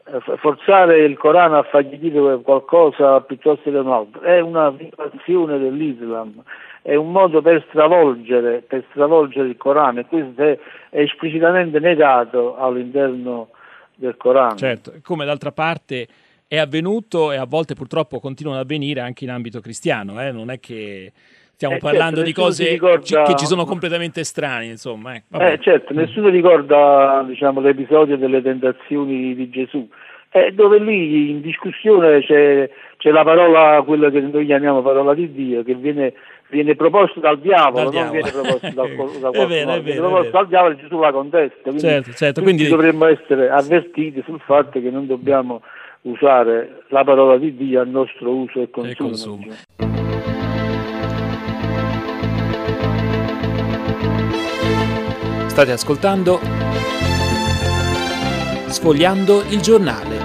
eh, 0.03 0.37
forzare 0.37 1.03
il 1.03 1.15
Corano 1.15 1.59
a 1.59 1.63
fargli 1.63 1.95
dire 1.97 2.41
qualcosa 2.41 3.21
piuttosto 3.21 3.69
che 3.69 3.77
un 3.77 3.91
altro, 3.91 4.21
è 4.21 4.39
una 4.39 4.71
violazione 4.71 5.59
dell'Islam, 5.59 6.41
è 6.87 6.95
un 6.95 7.11
modo 7.11 7.41
per 7.41 7.65
stravolgere, 7.67 8.63
per 8.65 8.85
stravolgere 8.91 9.49
il 9.49 9.57
Corano 9.57 9.99
e 9.99 10.05
questo 10.05 10.41
è, 10.41 10.57
è 10.89 11.01
esplicitamente 11.01 11.79
negato 11.79 12.55
all'interno 12.55 13.49
del 13.93 14.15
Corano. 14.15 14.55
Certo, 14.55 14.93
come 15.03 15.25
d'altra 15.25 15.51
parte 15.51 16.07
è 16.47 16.57
avvenuto 16.57 17.33
e 17.33 17.35
a 17.35 17.45
volte 17.45 17.73
purtroppo 17.73 18.21
continua 18.21 18.53
ad 18.53 18.59
avvenire 18.61 19.01
anche 19.01 19.25
in 19.25 19.31
ambito 19.31 19.59
cristiano, 19.59 20.21
eh? 20.21 20.31
non 20.31 20.49
è 20.49 20.61
che 20.61 21.11
stiamo 21.55 21.75
eh, 21.75 21.79
parlando 21.79 22.23
certo, 22.23 22.29
di 22.29 22.33
cose 22.33 22.69
ricorda... 22.69 23.23
che 23.23 23.35
ci 23.35 23.45
sono 23.47 23.65
completamente 23.65 24.21
estranee, 24.21 24.69
insomma. 24.69 25.13
Eh, 25.15 25.23
eh, 25.29 25.59
certo, 25.59 25.93
nessuno 25.93 26.29
ricorda 26.29 27.21
diciamo, 27.27 27.59
l'episodio 27.59 28.15
delle 28.15 28.41
tentazioni 28.41 29.35
di 29.35 29.49
Gesù, 29.49 29.89
eh, 30.29 30.51
dove 30.51 30.79
lì 30.79 31.31
in 31.31 31.41
discussione 31.41 32.21
c'è, 32.21 32.69
c'è, 32.97 33.11
la 33.11 33.23
parola, 33.23 33.81
quella 33.83 34.09
che 34.09 34.19
noi 34.19 34.45
chiamiamo 34.45 34.81
parola 34.81 35.13
di 35.13 35.31
Dio, 35.31 35.63
che 35.63 35.73
viene, 35.73 36.13
viene 36.49 36.75
proposta 36.75 37.19
dal 37.19 37.39
diavolo, 37.39 37.89
dal 37.89 38.03
non 38.03 38.11
diavolo. 38.11 38.11
viene 38.11 38.31
proposta 38.31 38.69
dal, 38.69 38.89
da 38.89 38.95
qualcuno, 38.95 39.47
vero, 39.47 39.81
viene 39.81 39.99
proposta 39.99 40.31
dal 40.31 40.47
diavolo 40.47 40.73
e 40.73 40.77
Gesù 40.77 40.99
la 40.99 41.11
contesta. 41.11 41.61
Quindi, 41.61 41.79
certo, 41.79 42.11
certo, 42.13 42.41
quindi 42.41 42.67
dovremmo 42.67 43.05
essere 43.05 43.49
avvertiti 43.49 44.21
sul 44.25 44.39
fatto 44.39 44.79
che 44.79 44.89
non 44.89 45.07
dobbiamo 45.07 45.61
usare 46.01 46.83
la 46.89 47.03
parola 47.03 47.37
di 47.37 47.55
Dio 47.55 47.81
al 47.81 47.89
nostro 47.89 48.33
uso 48.33 48.61
e 48.61 48.69
consumo. 48.69 48.91
E 48.91 48.95
consumo. 48.95 49.45
State 55.47 55.71
ascoltando 55.71 56.39
Sfogliando 58.69 59.43
il 59.49 59.61
giornale. 59.61 60.16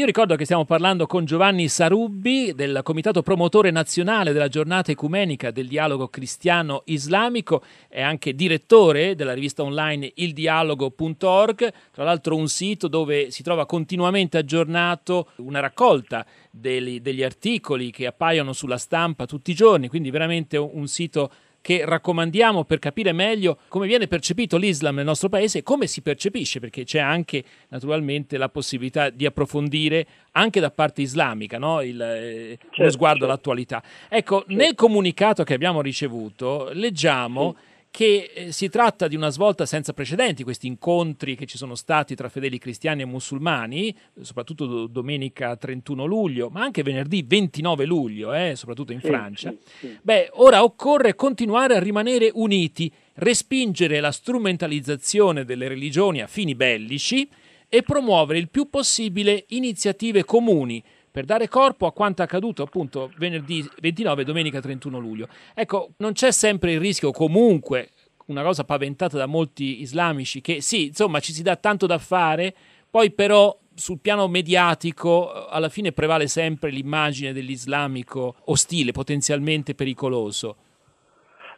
Io 0.00 0.06
ricordo 0.06 0.34
che 0.34 0.44
stiamo 0.46 0.64
parlando 0.64 1.06
con 1.06 1.26
Giovanni 1.26 1.68
Sarubbi 1.68 2.54
del 2.54 2.80
Comitato 2.82 3.20
Promotore 3.20 3.70
Nazionale 3.70 4.32
della 4.32 4.48
Giornata 4.48 4.90
Ecumenica 4.90 5.50
del 5.50 5.68
Dialogo 5.68 6.08
Cristiano 6.08 6.80
Islamico, 6.86 7.62
è 7.86 8.00
anche 8.00 8.34
direttore 8.34 9.14
della 9.14 9.34
rivista 9.34 9.62
online 9.62 10.10
ildialogo.org, 10.14 11.72
tra 11.92 12.02
l'altro 12.02 12.34
un 12.34 12.48
sito 12.48 12.88
dove 12.88 13.30
si 13.30 13.42
trova 13.42 13.66
continuamente 13.66 14.38
aggiornato 14.38 15.32
una 15.36 15.60
raccolta 15.60 16.24
degli, 16.50 17.02
degli 17.02 17.22
articoli 17.22 17.90
che 17.90 18.06
appaiono 18.06 18.54
sulla 18.54 18.78
stampa 18.78 19.26
tutti 19.26 19.50
i 19.50 19.54
giorni, 19.54 19.88
quindi 19.88 20.10
veramente 20.10 20.56
un 20.56 20.88
sito 20.88 21.30
che 21.60 21.84
raccomandiamo 21.84 22.64
per 22.64 22.78
capire 22.78 23.12
meglio 23.12 23.58
come 23.68 23.86
viene 23.86 24.06
percepito 24.06 24.56
l'Islam 24.56 24.96
nel 24.96 25.04
nostro 25.04 25.28
paese 25.28 25.58
e 25.58 25.62
come 25.62 25.86
si 25.86 26.00
percepisce, 26.00 26.60
perché 26.60 26.84
c'è 26.84 27.00
anche 27.00 27.44
naturalmente 27.68 28.36
la 28.38 28.48
possibilità 28.48 29.10
di 29.10 29.26
approfondire 29.26 30.06
anche 30.32 30.60
da 30.60 30.70
parte 30.70 31.02
islamica 31.02 31.58
no? 31.58 31.80
Il, 31.82 32.00
eh, 32.00 32.58
certo, 32.58 32.82
lo 32.82 32.90
sguardo 32.90 33.18
certo. 33.18 33.32
all'attualità. 33.32 33.82
Ecco, 34.08 34.38
certo. 34.38 34.54
nel 34.54 34.74
comunicato 34.74 35.44
che 35.44 35.54
abbiamo 35.54 35.80
ricevuto 35.80 36.70
leggiamo 36.72 37.56
sì 37.58 37.78
che 37.90 38.30
eh, 38.32 38.52
si 38.52 38.68
tratta 38.68 39.08
di 39.08 39.16
una 39.16 39.30
svolta 39.30 39.66
senza 39.66 39.92
precedenti, 39.92 40.44
questi 40.44 40.68
incontri 40.68 41.34
che 41.34 41.46
ci 41.46 41.58
sono 41.58 41.74
stati 41.74 42.14
tra 42.14 42.28
fedeli 42.28 42.58
cristiani 42.58 43.02
e 43.02 43.04
musulmani, 43.04 43.94
soprattutto 44.20 44.86
domenica 44.86 45.56
31 45.56 46.04
luglio, 46.04 46.48
ma 46.50 46.62
anche 46.62 46.82
venerdì 46.82 47.24
29 47.26 47.84
luglio, 47.84 48.32
eh, 48.32 48.54
soprattutto 48.54 48.92
in 48.92 49.00
sì, 49.00 49.06
Francia. 49.08 49.50
Sì, 49.50 49.86
sì. 49.86 49.98
Beh, 50.02 50.30
ora 50.34 50.62
occorre 50.62 51.16
continuare 51.16 51.74
a 51.74 51.80
rimanere 51.80 52.30
uniti, 52.32 52.90
respingere 53.14 53.98
la 53.98 54.12
strumentalizzazione 54.12 55.44
delle 55.44 55.66
religioni 55.66 56.22
a 56.22 56.28
fini 56.28 56.54
bellici 56.54 57.28
e 57.68 57.82
promuovere 57.82 58.38
il 58.38 58.48
più 58.48 58.68
possibile 58.68 59.44
iniziative 59.48 60.24
comuni 60.24 60.82
per 61.10 61.24
dare 61.24 61.48
corpo 61.48 61.86
a 61.86 61.92
quanto 61.92 62.22
accaduto 62.22 62.62
appunto 62.62 63.10
venerdì 63.16 63.68
29 63.80 64.22
e 64.22 64.24
domenica 64.24 64.60
31 64.60 64.98
luglio. 64.98 65.28
Ecco, 65.54 65.90
non 65.98 66.12
c'è 66.12 66.30
sempre 66.30 66.72
il 66.72 66.80
rischio 66.80 67.10
comunque 67.10 67.90
una 68.26 68.42
cosa 68.42 68.64
paventata 68.64 69.16
da 69.16 69.26
molti 69.26 69.80
islamici 69.80 70.40
che 70.40 70.60
sì, 70.60 70.86
insomma, 70.86 71.18
ci 71.18 71.32
si 71.32 71.42
dà 71.42 71.56
tanto 71.56 71.86
da 71.86 71.98
fare, 71.98 72.54
poi 72.88 73.10
però 73.10 73.56
sul 73.74 73.98
piano 74.00 74.28
mediatico 74.28 75.46
alla 75.48 75.68
fine 75.68 75.92
prevale 75.92 76.26
sempre 76.26 76.70
l'immagine 76.70 77.32
dell'islamico 77.32 78.36
ostile, 78.46 78.92
potenzialmente 78.92 79.74
pericoloso. 79.74 80.56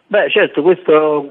Beh, 0.07 0.31
certo, 0.31 0.63
questo 0.63 1.27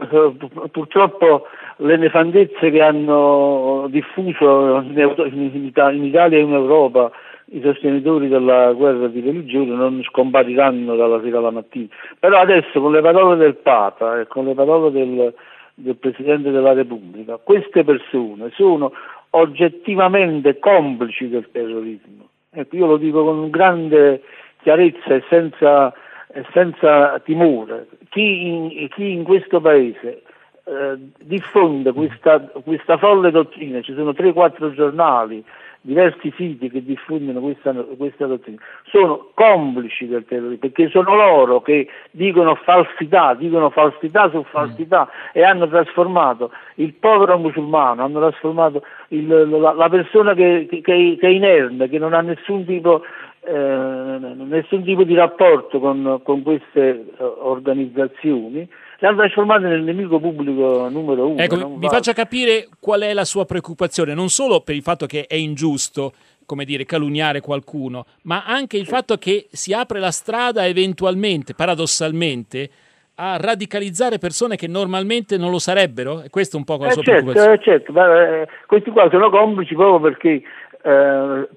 purtroppo 0.71 1.45
le 1.77 1.97
nefandezze 1.97 2.71
che 2.71 2.81
hanno 2.81 3.87
diffuso 3.89 4.81
in 4.81 5.63
Italia 5.65 6.37
e 6.37 6.41
in 6.41 6.51
Europa 6.51 7.11
i 7.53 7.61
sostenitori 7.61 8.27
della 8.27 8.71
guerra 8.73 9.07
di 9.07 9.19
religione 9.19 9.75
non 9.75 10.01
scompariranno 10.03 10.95
dalla 10.95 11.21
sera 11.21 11.39
alla 11.39 11.51
mattina. 11.51 11.87
Però 12.19 12.39
adesso 12.39 12.79
con 12.79 12.91
le 12.91 13.01
parole 13.01 13.35
del 13.35 13.55
Papa 13.55 14.19
e 14.19 14.27
con 14.27 14.45
le 14.45 14.53
parole 14.53 14.91
del, 14.91 15.33
del 15.73 15.95
Presidente 15.97 16.51
della 16.51 16.73
Repubblica, 16.73 17.37
queste 17.37 17.83
persone 17.83 18.51
sono 18.53 18.93
oggettivamente 19.31 20.59
complici 20.59 21.27
del 21.27 21.49
terrorismo. 21.51 22.29
Ecco, 22.51 22.75
io 22.75 22.85
lo 22.85 22.97
dico 22.97 23.23
con 23.23 23.49
grande 23.49 24.21
chiarezza 24.61 25.15
e 25.15 25.23
senza, 25.29 25.93
e 26.33 26.45
senza 26.53 27.19
timore. 27.19 27.87
Chi 28.09 28.47
in, 28.47 28.87
chi 28.89 29.11
in, 29.11 29.23
questo 29.23 29.59
paese 29.59 30.23
eh, 30.65 30.97
diffonde 31.19 31.91
questa, 31.91 32.39
questa 32.39 32.97
folle 32.97 33.31
dottrina, 33.31 33.81
ci 33.81 33.93
sono 33.93 34.11
3-4 34.11 34.73
giornali, 34.73 35.43
diversi 35.81 36.31
siti 36.37 36.69
che 36.69 36.83
diffondono 36.83 37.39
questa, 37.39 37.73
questa, 37.73 38.27
dottrina 38.27 38.59
sono 38.83 39.29
complici 39.33 40.07
del 40.07 40.25
terrorismo 40.25 40.59
perché 40.59 40.89
sono 40.89 41.15
loro 41.15 41.61
che 41.61 41.87
dicono 42.11 42.53
falsità, 42.55 43.33
dicono 43.33 43.71
falsità 43.71 44.29
su 44.29 44.43
falsità 44.43 45.09
mm. 45.09 45.29
e 45.33 45.43
hanno 45.43 45.67
trasformato 45.67 46.51
il 46.75 46.93
povero 46.93 47.37
musulmano, 47.39 48.03
hanno 48.03 48.19
trasformato 48.19 48.83
il, 49.09 49.27
la, 49.27 49.73
la, 49.73 49.89
persona 49.89 50.35
che, 50.35 50.67
che, 50.69 50.81
che, 50.81 51.17
è 51.19 51.27
inerme, 51.27 51.89
che 51.89 51.97
non 51.97 52.13
ha 52.13 52.21
nessun 52.21 52.63
tipo, 52.63 53.01
eh, 53.43 53.53
nessun 53.53 54.83
tipo 54.83 55.03
di 55.03 55.15
rapporto 55.15 55.79
con, 55.79 56.21
con 56.23 56.43
queste 56.43 56.89
eh, 56.89 57.05
organizzazioni 57.17 58.69
le 59.01 59.07
hanno 59.07 59.17
trasformate 59.17 59.65
nel 59.65 59.81
nemico 59.81 60.19
pubblico 60.19 60.87
numero 60.87 61.29
uno. 61.29 61.41
Ecco, 61.41 61.69
mi 61.69 61.87
va. 61.87 61.89
faccia 61.89 62.13
capire 62.13 62.67
qual 62.79 63.01
è 63.01 63.13
la 63.13 63.25
sua 63.25 63.45
preoccupazione, 63.45 64.13
non 64.13 64.29
solo 64.29 64.61
per 64.61 64.75
il 64.75 64.83
fatto 64.83 65.07
che 65.07 65.25
è 65.27 65.33
ingiusto, 65.33 66.13
come 66.45 66.65
dire, 66.65 66.85
calunniare 66.85 67.41
qualcuno, 67.41 68.05
ma 68.23 68.45
anche 68.45 68.77
il 68.77 68.85
fatto 68.85 69.17
che 69.17 69.47
si 69.51 69.73
apre 69.73 69.97
la 69.97 70.11
strada 70.11 70.67
eventualmente, 70.67 71.55
paradossalmente, 71.55 72.69
a 73.15 73.37
radicalizzare 73.37 74.19
persone 74.19 74.55
che 74.55 74.67
normalmente 74.67 75.35
non 75.35 75.49
lo 75.49 75.59
sarebbero? 75.59 76.21
E 76.21 76.29
questo 76.29 76.57
è 76.57 76.59
un 76.59 76.65
po' 76.65 76.77
la 76.77 76.89
eh 76.89 76.91
sua 76.91 77.01
certo, 77.01 77.31
preoccupazione. 77.31 77.55
Eh 77.55 77.63
certo, 77.63 77.91
ma, 77.91 78.41
eh, 78.41 78.47
questi 78.67 78.91
qua 78.91 79.09
sono 79.09 79.31
complici 79.31 79.73
proprio 79.73 79.99
perché 79.99 80.43
eh, 80.83 81.47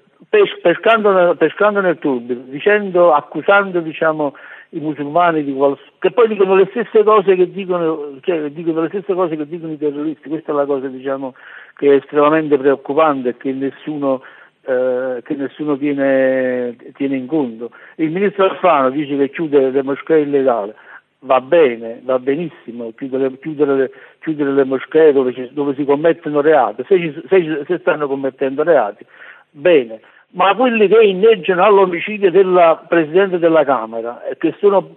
pescando, 0.61 1.35
pescando, 1.37 1.79
nel 1.79 1.99
turbine, 1.99 2.45
dicendo, 2.47 3.13
accusando 3.13 3.81
diciamo, 3.81 4.33
i 4.75 4.79
musulmani 4.79 5.43
di 5.43 5.53
qual... 5.53 5.77
che 5.99 6.11
poi 6.11 6.27
dicono 6.27 6.55
le 6.55 6.67
stesse 6.69 7.03
cose 7.03 7.35
che 7.35 7.49
dicono, 7.49 8.17
cioè, 8.21 8.49
dicono 8.51 8.81
le 8.81 8.89
stesse 8.89 9.13
cose 9.13 9.37
che 9.37 9.47
dicono 9.47 9.71
i 9.71 9.77
terroristi, 9.77 10.29
questa 10.29 10.51
è 10.51 10.55
la 10.55 10.65
cosa 10.65 10.87
diciamo, 10.87 11.33
che 11.75 11.91
è 11.91 11.95
estremamente 11.95 12.57
preoccupante 12.57 13.29
e 13.29 13.37
che 13.37 13.53
nessuno, 13.53 14.21
eh, 14.65 15.21
che 15.23 15.35
nessuno 15.35 15.77
tiene, 15.77 16.75
tiene, 16.93 17.15
in 17.15 17.25
conto. 17.25 17.71
Il 17.95 18.11
ministro 18.11 18.49
Alfano 18.49 18.89
dice 18.89 19.15
che 19.15 19.29
chiude 19.29 19.71
le 19.71 19.81
moschee 19.81 20.21
illegali, 20.21 20.73
va 21.19 21.39
bene, 21.39 22.01
va 22.03 22.19
benissimo 22.19 22.91
chiudere, 22.97 23.39
chiudere, 23.39 23.91
chiudere 24.19 24.51
le 24.51 24.63
moschee 24.65 25.13
dove, 25.13 25.49
dove, 25.53 25.73
si 25.75 25.85
commettono 25.85 26.41
reati, 26.41 26.83
se, 26.85 27.23
se, 27.29 27.63
se 27.65 27.77
stanno 27.79 28.07
commettendo 28.07 28.63
reati, 28.63 29.05
bene 29.51 30.01
ma 30.35 30.53
quelli 30.55 30.87
che 30.87 31.01
inneggiano 31.01 31.63
all'omicidio 31.63 32.29
del 32.29 32.79
Presidente 32.87 33.39
della 33.39 33.63
Camera, 33.63 34.21
che 34.37 34.53
sono, 34.59 34.95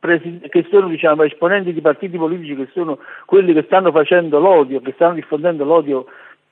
che 0.00 0.66
sono 0.70 0.88
diciamo, 0.88 1.22
esponenti 1.22 1.72
di 1.72 1.80
partiti 1.80 2.16
politici, 2.16 2.56
che 2.56 2.68
sono 2.72 2.98
quelli 3.24 3.54
che 3.54 3.62
stanno 3.62 3.90
facendo 3.90 4.38
l'odio, 4.38 4.80
che 4.80 4.92
stanno 4.92 5.14
diffondendo 5.14 5.64
l'odio 5.64 6.06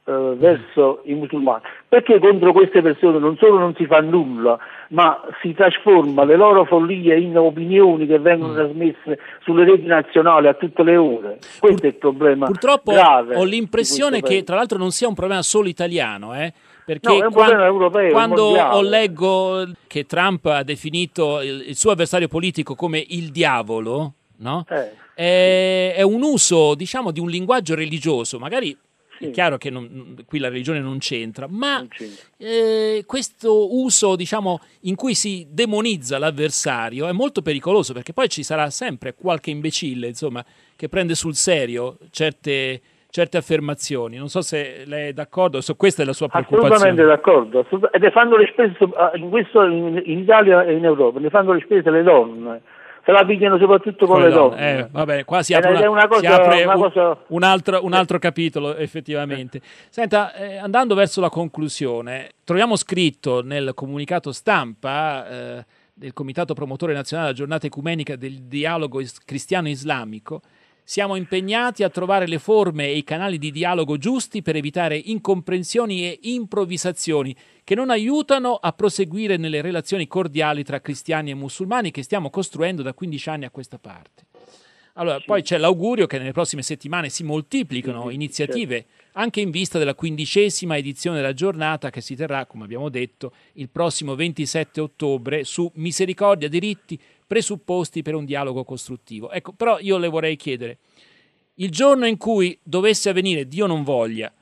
eh, 0.07 0.35
verso 0.38 1.03
i 1.05 1.12
musulmani, 1.12 1.61
perché 1.87 2.19
contro 2.19 2.53
queste 2.53 2.81
persone 2.81 3.19
non 3.19 3.37
solo 3.37 3.59
non 3.59 3.75
si 3.75 3.85
fa 3.85 4.00
nulla, 4.00 4.59
ma 4.88 5.21
si 5.43 5.53
trasforma 5.53 6.25
le 6.25 6.37
loro 6.37 6.65
follie 6.65 7.19
in 7.19 7.37
opinioni 7.37 8.07
che 8.07 8.19
vengono 8.19 8.53
mm. 8.53 8.57
trasmesse 8.57 9.19
sulle 9.43 9.65
reti 9.65 9.85
nazionali 9.85 10.49
a 10.49 10.55
tutte 10.55 10.83
le 10.83 10.97
ore. 10.97 11.38
Questo 11.61 11.85
è 11.85 11.88
il 11.88 11.97
problema. 11.97 12.47
Purtroppo 12.47 12.91
grave 12.91 13.37
ho 13.37 13.45
l'impressione 13.45 14.23
che 14.23 14.45
tra 14.45 14.57
l'altro 14.57 14.79
non 14.79 14.93
sia 14.93 15.09
un 15.09 15.15
problema 15.15 15.43
solo 15.43 15.69
italiano, 15.69 16.35
eh? 16.35 16.55
Perché 16.88 17.18
no, 17.18 17.30
quando, 17.30 17.64
europeo, 17.64 18.11
quando 18.12 18.45
ho 18.45 18.80
leggo 18.80 19.62
che 19.87 20.07
Trump 20.07 20.47
ha 20.47 20.62
definito 20.62 21.42
il, 21.42 21.64
il, 21.68 21.76
suo 21.76 21.90
avversario 21.90 22.28
politico 22.28 22.75
come 22.75 23.04
il 23.09 23.30
diavolo, 23.30 24.14
no? 24.37 24.64
eh. 24.71 24.92
è, 25.12 25.95
è, 25.97 26.00
un 26.00 26.23
uso, 26.23 26.75
diciamo, 26.75 27.11
di 27.11 27.21
un 27.21 27.28
linguaggio 27.28 27.74
religioso, 27.74 28.38
magari 28.38 28.74
è 29.18 29.31
chiaro 29.31 29.59
che 29.59 29.68
non, 29.68 30.16
qui 30.24 30.38
la 30.38 30.48
religione 30.48 30.81
non 30.81 30.96
c'entra, 30.96 31.46
ma 31.46 31.77
non 31.77 31.88
c'entra. 31.88 32.24
Eh, 32.38 33.05
questo 33.05 33.77
uso, 33.77 34.16
diciamo, 34.16 34.59
in 34.83 34.94
cui 34.94 35.14
si 35.14 35.46
demonizza 35.51 36.16
l'avversario 36.16 37.07
è 37.07 37.12
molto 37.12 37.42
pericoloso 37.42 37.92
perché 37.92 38.14
poi 38.14 38.31
ci 38.31 38.42
sarà 38.42 38.70
sempre 38.70 39.12
qualche 39.14 39.51
imbecille, 39.51 40.07
insomma, 40.07 40.42
che 40.74 40.88
prende 40.88 41.14
sul 41.14 41.35
serio 41.35 41.98
certe 42.11 42.81
certe 43.18 43.37
affermazioni. 43.37 44.16
Non 44.16 44.28
so 44.28 44.42
se 44.42 44.85
lei 44.87 45.09
è 45.09 45.12
d'accordo, 45.12 45.61
so, 45.61 45.74
questa 45.74 46.02
è 46.02 46.07
la 46.07 46.12
sua 46.12 46.28
preoccupazione. 46.28 46.74
Assolutamente 46.74 47.04
d'accordo, 47.04 47.59
assolut- 47.61 47.94
e 47.94 47.98
ne 47.98 48.11
fanno 48.12 48.37
le 48.37 48.46
spese 48.52 48.76
ah, 48.94 49.11
in, 49.14 49.28
questo, 49.28 49.62
in, 49.64 50.00
in, 50.04 50.18
Italia 50.18 50.62
e 50.62 50.74
in 50.74 50.85
Europa, 50.85 51.18
ne 51.18 51.28
fanno 51.28 51.52
le 51.52 51.61
spese 51.64 51.90
le 51.90 52.02
donne. 52.02 52.61
Se 53.04 53.12
la 53.12 53.24
pigliano 53.24 53.59
soprattutto 53.59 54.07
con, 54.07 54.20
con 54.20 54.28
le 54.28 54.35
donne. 54.35 54.57
donne. 54.57 54.78
Eh, 54.78 54.88
vabbè, 54.90 55.24
qua 55.24 55.42
si 55.42 55.54
apre, 55.54 55.70
una, 55.70 55.90
una 55.90 56.07
cosa, 56.07 56.20
si 56.20 56.26
apre 56.26 56.64
un, 56.64 56.74
cosa... 56.74 57.16
un, 57.28 57.42
altro, 57.42 57.85
un, 57.85 57.92
altro, 57.94 58.18
capitolo, 58.18 58.76
effettivamente. 58.76 59.61
Senta, 59.88 60.35
eh, 60.35 60.59
andando 60.59 60.94
verso 60.94 61.20
la 61.20 61.31
conclusione, 61.31 62.33
troviamo 62.44 62.76
scritto 62.76 63.42
nel 63.42 63.72
comunicato 63.74 64.31
stampa 64.31 65.28
eh, 65.28 65.64
del 65.94 66.12
Comitato 66.12 66.54
Promotore 66.54 66.92
Nazionale 66.92 67.31
della 67.31 67.38
Giornata 67.38 67.66
Ecumenica 67.66 68.14
del 68.14 68.42
Dialogo 68.42 69.00
Cristiano-Islamico 69.24 70.42
siamo 70.88 71.16
impegnati 71.16 71.83
a 71.83 71.90
trovare 71.90 72.27
le 72.27 72.38
forme 72.38 72.87
e 72.87 72.96
i 72.96 73.05
canali 73.05 73.37
di 73.37 73.51
dialogo 73.51 73.98
giusti 73.98 74.40
per 74.40 74.57
evitare 74.57 74.96
incomprensioni 74.96 76.05
e 76.05 76.18
improvvisazioni 76.22 77.37
che 77.62 77.74
non 77.74 77.90
aiutano 77.90 78.55
a 78.55 78.72
proseguire 78.72 79.37
nelle 79.37 79.61
relazioni 79.61 80.07
cordiali 80.07 80.64
tra 80.64 80.81
cristiani 80.81 81.31
e 81.31 81.35
musulmani 81.35 81.90
che 81.90 82.03
stiamo 82.03 82.31
costruendo 82.31 82.81
da 82.81 82.94
15 82.94 83.29
anni 83.29 83.44
a 83.44 83.51
questa 83.51 83.79
parte. 83.79 84.24
Allora, 84.94 85.18
sì. 85.18 85.24
poi 85.27 85.42
c'è 85.42 85.59
l'augurio 85.59 86.07
che 86.07 86.16
nelle 86.16 86.33
prossime 86.33 86.62
settimane 86.62 87.11
si 87.11 87.22
moltiplichino 87.22 88.09
sì, 88.09 88.14
iniziative 88.14 88.74
certo. 88.77 89.18
anche 89.18 89.40
in 89.40 89.51
vista 89.51 89.79
della 89.79 89.94
quindicesima 89.94 90.79
edizione 90.79 91.16
della 91.16 91.35
giornata 91.35 91.90
che 91.90 92.01
si 92.01 92.16
terrà, 92.16 92.46
come 92.46 92.64
abbiamo 92.64 92.88
detto, 92.88 93.33
il 93.53 93.68
prossimo 93.68 94.14
27 94.14 94.81
ottobre 94.81 95.44
su 95.44 95.70
misericordia, 95.74 96.48
diritti, 96.48 96.98
presupposti 97.29 98.03
per 98.03 98.14
un 98.14 98.25
dialogo 98.25 98.64
costruttivo. 98.64 99.31
Ecco, 99.31 99.53
però 99.53 99.79
io 99.79 99.99
le 99.99 100.09
vorrei 100.09 100.35
chiedere, 100.35 100.79
il 101.57 101.71
giorno 101.71 102.07
in 102.07 102.17
cui 102.17 102.59
dovesse 102.62 103.11
avvenire, 103.11 103.47
Dio 103.47 103.67
non 103.67 103.85
voglia, 103.85 104.33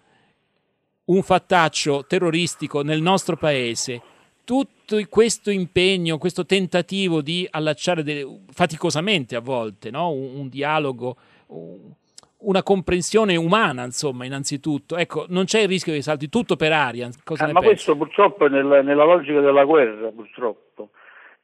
un 1.07 1.23
fattaccio 1.23 2.05
terroristico 2.07 2.83
nel 2.83 3.03
nostro 3.03 3.37
paese, 3.37 4.01
tutto 4.45 4.97
questo 5.09 5.51
impegno, 5.51 6.19
questo 6.19 6.47
tentativo 6.47 7.21
di 7.21 7.47
allacciare 7.51 8.03
delle, 8.03 8.43
faticosamente 8.51 9.35
a 9.35 9.41
volte 9.41 9.91
no? 9.91 10.11
un, 10.11 10.37
un, 10.37 10.49
dialogo, 10.49 11.17
una 12.39 12.63
comprensione 12.63 13.35
umana, 13.35 13.85
insomma, 13.85 14.25
innanzitutto. 14.25 14.97
Ecco, 14.97 15.27
non 15.29 15.45
c'è 15.45 15.61
il 15.61 15.69
rischio 15.69 15.93
che 15.93 16.03
salti 16.03 16.29
tutto 16.29 16.55
per 16.55 16.73
aria. 16.73 17.09
Eh, 17.09 17.53
ma 17.53 17.61
questo 17.61 17.97
purtroppo 17.97 18.47
è 18.47 18.49
nel, 18.49 18.85
nella 18.85 19.05
logica 19.05 19.41
della 19.41 19.65
guerra, 19.65 20.11
purtroppo. 20.11 20.91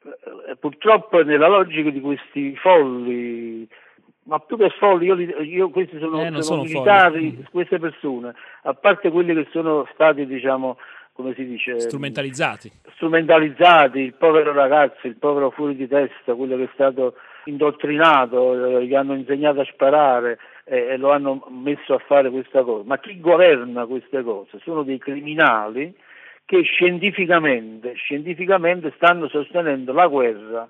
Eh, 0.05 0.57
purtroppo 0.57 1.23
nella 1.23 1.47
logica 1.47 1.91
di 1.91 2.01
questi 2.01 2.57
folli, 2.57 3.69
ma 4.25 4.41
più 4.41 4.57
che 4.57 4.71
folli, 4.71 5.07
io, 5.07 5.15
io 5.43 5.71
questi 5.71 5.99
sono, 5.99 6.25
eh, 6.25 6.43
sono, 6.43 6.63
militari, 6.63 7.31
folli. 7.31 7.47
queste 7.51 7.79
persone, 7.79 8.35
a 8.63 8.75
parte 8.75 9.11
quelli 9.11 9.33
che 9.33 9.47
sono 9.53 9.87
stati, 9.93 10.27
diciamo, 10.27 10.77
come 11.13 11.35
si 11.35 11.47
dice, 11.47 11.79
strumentalizzati. 11.79 12.73
strumentalizzati, 12.95 14.01
il 14.01 14.15
povero 14.15 14.53
ragazzo, 14.53 15.07
il 15.07 15.17
povero 15.17 15.51
fuori 15.51 15.77
di 15.77 15.87
testa, 15.87 16.35
quello 16.35 16.57
che 16.57 16.65
è 16.65 16.71
stato 16.75 17.15
indottrinato, 17.45 18.79
eh, 18.79 18.87
gli 18.87 18.95
hanno 18.95 19.15
insegnato 19.15 19.61
a 19.61 19.65
sparare 19.65 20.39
eh, 20.65 20.79
e 20.79 20.97
lo 20.97 21.13
hanno 21.13 21.47
messo 21.49 21.95
a 21.95 21.99
fare 21.99 22.29
questa 22.31 22.65
cosa, 22.65 22.83
ma 22.85 22.99
chi 22.99 23.21
governa 23.21 23.87
queste 23.87 24.23
cose 24.25 24.59
sono 24.65 24.83
dei 24.83 24.99
criminali 24.99 25.95
che 26.45 26.63
scientificamente, 26.63 27.95
scientificamente 27.95 28.93
stanno 28.97 29.29
sostenendo 29.29 29.93
la 29.93 30.07
guerra 30.07 30.69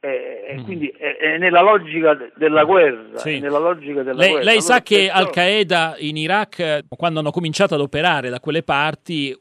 e, 0.00 0.44
eh, 0.48 0.58
mm. 0.58 0.64
quindi 0.64 0.88
è, 0.88 1.16
è, 1.16 1.38
nella 1.38 1.60
logica 1.60 2.16
della 2.36 2.64
guerra. 2.64 3.18
Sì. 3.18 3.40
Nella 3.40 3.58
logica 3.58 4.02
della 4.02 4.18
lei, 4.18 4.30
guerra. 4.30 4.44
lei 4.44 4.60
sa 4.60 4.80
che 4.80 5.10
Al-Qaeda 5.10 5.96
in 5.98 6.16
Iraq, 6.16 6.84
quando 6.88 7.18
hanno 7.18 7.32
cominciato 7.32 7.74
ad 7.74 7.80
operare 7.80 8.30
da 8.30 8.38
quelle 8.38 8.62
parti, 8.62 9.36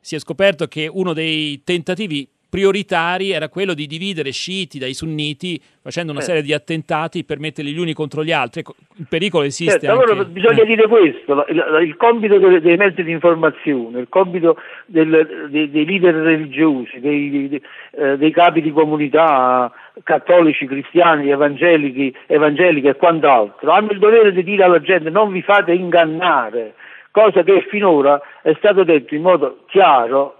si 0.00 0.14
è 0.14 0.18
scoperto 0.20 0.68
che 0.68 0.88
uno 0.90 1.12
dei 1.12 1.62
tentativi 1.64 2.28
prioritari 2.56 3.32
era 3.32 3.50
quello 3.50 3.74
di 3.74 3.86
dividere 3.86 4.30
sciiti 4.30 4.78
dai 4.78 4.94
sunniti 4.94 5.60
facendo 5.82 6.12
una 6.12 6.22
eh. 6.22 6.24
serie 6.24 6.40
di 6.40 6.54
attentati 6.54 7.22
per 7.22 7.38
metterli 7.38 7.70
gli 7.70 7.78
uni 7.78 7.92
contro 7.92 8.24
gli 8.24 8.32
altri. 8.32 8.60
Ecco, 8.60 8.74
il 8.96 9.06
pericolo 9.06 9.44
esiste. 9.44 9.80
Certo. 9.80 9.90
Allora 9.90 10.24
bisogna 10.24 10.62
eh. 10.62 10.64
dire 10.66 10.88
questo, 10.88 11.44
il, 11.48 11.80
il 11.82 11.96
compito 11.96 12.38
dei, 12.38 12.62
dei, 12.62 12.78
mezzi 12.78 13.02
di 13.02 13.10
informazione, 13.10 14.00
il 14.00 14.08
compito 14.08 14.56
del, 14.86 15.48
dei, 15.50 15.70
dei, 15.70 15.84
leader 15.84 16.14
religiosi, 16.14 16.98
dei, 16.98 17.60
eh, 17.90 18.16
dei, 18.16 18.30
capi 18.32 18.62
di 18.62 18.72
comunità 18.72 19.70
cattolici, 20.02 20.66
cristiani, 20.66 21.28
evangelici, 21.28 22.14
evangeliche 22.26 22.88
e 22.88 22.96
quant'altro, 22.96 23.70
hanno 23.70 23.90
il 23.90 23.98
dovere 23.98 24.32
di 24.32 24.42
dire 24.42 24.64
alla 24.64 24.80
gente 24.80 25.10
non 25.10 25.30
vi 25.30 25.42
fate 25.42 25.72
ingannare 25.72 26.72
cosa 27.10 27.42
che 27.42 27.66
finora 27.68 28.20
è 28.42 28.54
stato 28.58 28.82
detto 28.82 29.14
in 29.14 29.22
modo 29.22 29.64
chiaro, 29.66 30.36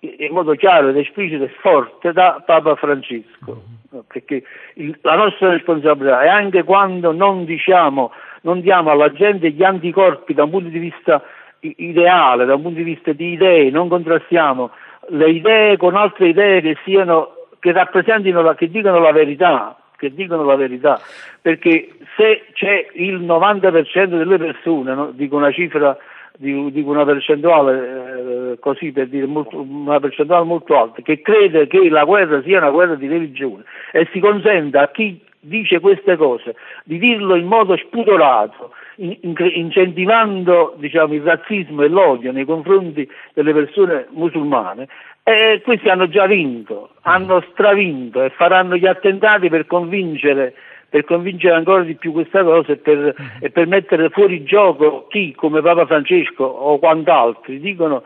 in 0.00 0.32
modo 0.32 0.54
chiaro 0.54 0.88
ed 0.88 0.96
esplicito 0.96 1.44
e 1.44 1.48
forte 1.60 2.12
da 2.12 2.42
Papa 2.44 2.74
Francesco, 2.76 3.62
perché 4.06 4.42
il, 4.74 4.96
la 5.02 5.16
nostra 5.16 5.50
responsabilità 5.50 6.22
è 6.22 6.28
anche 6.28 6.64
quando 6.64 7.12
non 7.12 7.44
diciamo, 7.44 8.12
non 8.42 8.60
diamo 8.60 8.90
alla 8.90 9.12
gente 9.12 9.50
gli 9.50 9.64
anticorpi 9.64 10.34
da 10.34 10.44
un 10.44 10.50
punto 10.50 10.68
di 10.68 10.78
vista 10.78 11.22
ideale, 11.60 12.44
da 12.44 12.54
un 12.54 12.62
punto 12.62 12.78
di 12.78 12.84
vista 12.84 13.12
di 13.12 13.32
idee, 13.32 13.70
non 13.70 13.88
contrastiamo 13.88 14.70
le 15.08 15.30
idee 15.30 15.76
con 15.76 15.94
altre 15.94 16.28
idee 16.28 16.60
che 16.60 16.76
siano 16.84 17.34
che 17.58 17.72
rappresentino 17.72 18.42
la, 18.42 18.54
che 18.54 18.68
dicano 18.70 18.98
la 18.98 19.12
verità, 19.12 19.76
che 19.96 20.12
dicono 20.14 20.44
la 20.44 20.56
verità, 20.56 21.00
perché 21.40 21.88
se 22.16 22.46
c'è 22.52 22.88
il 22.94 23.20
90% 23.20 24.04
delle 24.06 24.38
persone, 24.38 24.94
no, 24.94 25.10
dico 25.10 25.36
una 25.36 25.50
cifra 25.50 25.96
dico 26.38 26.90
una 26.90 27.04
percentuale 27.04 28.52
eh, 28.52 28.58
così 28.58 28.92
per 28.92 29.08
dire 29.08 29.26
molto, 29.26 29.60
una 29.60 30.00
percentuale 30.00 30.44
molto 30.44 30.78
alta 30.78 31.02
che 31.02 31.22
crede 31.22 31.66
che 31.66 31.88
la 31.88 32.04
guerra 32.04 32.42
sia 32.42 32.58
una 32.58 32.70
guerra 32.70 32.94
di 32.94 33.06
religione 33.06 33.64
e 33.92 34.08
si 34.12 34.20
consente 34.20 34.78
a 34.78 34.90
chi 34.90 35.20
dice 35.40 35.80
queste 35.80 36.16
cose 36.16 36.56
di 36.84 36.98
dirlo 36.98 37.36
in 37.36 37.46
modo 37.46 37.76
spudorato 37.76 38.72
incentivando 38.96 40.74
diciamo, 40.78 41.12
il 41.14 41.22
razzismo 41.22 41.82
e 41.82 41.88
l'odio 41.88 42.32
nei 42.32 42.44
confronti 42.44 43.08
delle 43.34 43.52
persone 43.52 44.06
musulmane 44.10 44.88
e 45.22 45.60
questi 45.64 45.88
hanno 45.88 46.08
già 46.08 46.26
vinto, 46.26 46.90
hanno 47.02 47.44
stravinto 47.50 48.22
e 48.22 48.30
faranno 48.30 48.76
gli 48.76 48.86
attentati 48.86 49.48
per 49.48 49.66
convincere, 49.66 50.54
per 50.88 51.04
convincere 51.04 51.54
ancora 51.54 51.82
di 51.82 51.94
più 51.94 52.12
questa 52.12 52.42
cosa 52.42 52.72
e 52.72 52.76
per, 52.76 53.14
e 53.40 53.50
per 53.50 53.66
mettere 53.66 54.08
fuori 54.10 54.44
gioco 54.44 55.06
chi, 55.08 55.34
come 55.34 55.60
Papa 55.60 55.86
Francesco 55.86 56.44
o 56.44 56.78
quant'altri, 56.78 57.58
dicono 57.60 58.02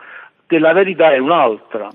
che 0.47 0.59
la 0.59 0.73
verità 0.73 1.13
è 1.13 1.17
un'altra. 1.17 1.89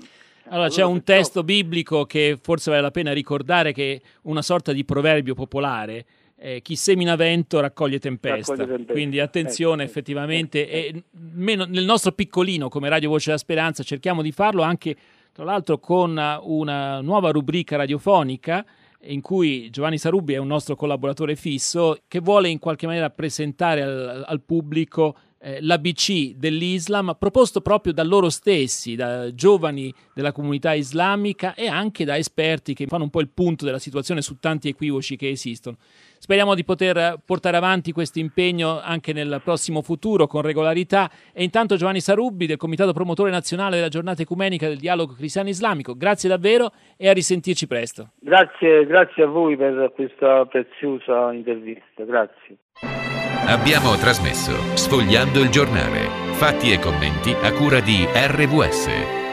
Allora 0.49 0.69
c'è 0.69 0.83
un 0.83 1.03
testo 1.03 1.43
biblico 1.43 2.05
che 2.05 2.37
forse 2.41 2.69
vale 2.69 2.81
la 2.81 2.91
pena 2.91 3.11
ricordare 3.11 3.73
che 3.73 3.93
è 3.93 4.07
una 4.23 4.41
sorta 4.41 4.71
di 4.71 4.85
proverbio 4.85 5.33
popolare. 5.33 6.05
Eh, 6.39 6.61
chi 6.61 6.75
semina 6.75 7.15
vento 7.15 7.59
raccoglie 7.59 7.99
tempesta. 7.99 8.53
raccoglie 8.53 8.67
tempesta. 8.67 8.93
Quindi 8.93 9.19
attenzione, 9.19 9.83
eh, 9.83 9.85
effettivamente, 9.85 10.69
eh. 10.69 11.03
meno, 11.33 11.65
nel 11.65 11.83
nostro 11.83 12.11
piccolino 12.11 12.69
come 12.69 12.89
Radio 12.89 13.09
Voce 13.09 13.25
della 13.25 13.37
Speranza 13.37 13.83
cerchiamo 13.83 14.21
di 14.21 14.31
farlo 14.31 14.61
anche 14.61 14.95
tra 15.33 15.43
l'altro 15.43 15.77
con 15.77 16.19
una 16.41 17.01
nuova 17.01 17.29
rubrica 17.29 17.75
radiofonica 17.75 18.65
in 19.01 19.21
cui 19.21 19.69
Giovanni 19.69 19.97
Sarubbi 19.97 20.33
è 20.33 20.37
un 20.37 20.47
nostro 20.47 20.75
collaboratore 20.75 21.35
fisso 21.35 21.97
che 22.07 22.19
vuole 22.19 22.49
in 22.49 22.59
qualche 22.59 22.85
maniera 22.85 23.09
presentare 23.09 23.81
al, 23.81 24.23
al 24.25 24.41
pubblico 24.41 25.15
eh, 25.39 25.59
l'ABC 25.61 26.35
dell'Islam 26.35 27.15
proposto 27.17 27.61
proprio 27.61 27.93
da 27.93 28.03
loro 28.03 28.29
stessi, 28.29 28.95
da 28.95 29.33
giovani 29.33 29.93
della 30.13 30.31
comunità 30.31 30.73
islamica 30.73 31.53
e 31.53 31.67
anche 31.67 32.05
da 32.05 32.17
esperti 32.17 32.73
che 32.73 32.87
fanno 32.87 33.03
un 33.03 33.09
po' 33.09 33.21
il 33.21 33.29
punto 33.29 33.65
della 33.65 33.79
situazione 33.79 34.21
su 34.21 34.39
tanti 34.39 34.69
equivoci 34.69 35.15
che 35.15 35.29
esistono. 35.29 35.77
Speriamo 36.19 36.55
di 36.55 36.63
poter 36.63 37.19
portare 37.23 37.57
avanti 37.57 37.91
questo 37.91 38.19
impegno 38.19 38.79
anche 38.81 39.13
nel 39.13 39.39
prossimo 39.43 39.81
futuro 39.81 40.25
con 40.25 40.41
regolarità 40.41 41.09
e 41.31 41.43
intanto 41.43 41.75
Giovanni 41.75 41.99
Sarubbi 41.99 42.47
del 42.47 42.57
Comitato 42.57 42.91
Promotore 42.91 43.29
Nazionale 43.29 43.75
della 43.75 43.89
Giornata 43.89 44.23
Ecumenica 44.23 44.67
del 44.67 44.77
Dialogo 44.77 45.13
Cristiano 45.13 45.49
Islamico, 45.49 45.95
grazie 45.95 46.29
davvero 46.29 46.71
e 46.97 47.07
a 47.07 47.13
risentirci 47.13 47.67
presto. 47.67 48.11
Grazie, 48.19 48.85
grazie 48.85 49.23
a 49.23 49.27
voi 49.27 49.55
per 49.55 49.91
questa 49.93 50.45
preziosa 50.45 51.31
intervista, 51.31 52.03
grazie. 52.03 52.57
Abbiamo 53.47 53.95
trasmesso 53.95 54.75
Sfogliando 54.75 55.39
il 55.39 55.49
giornale, 55.49 56.33
fatti 56.33 56.73
e 56.73 56.79
commenti 56.79 57.31
a 57.31 57.53
cura 57.53 57.79
di 57.79 58.05
RVS. 58.05 59.26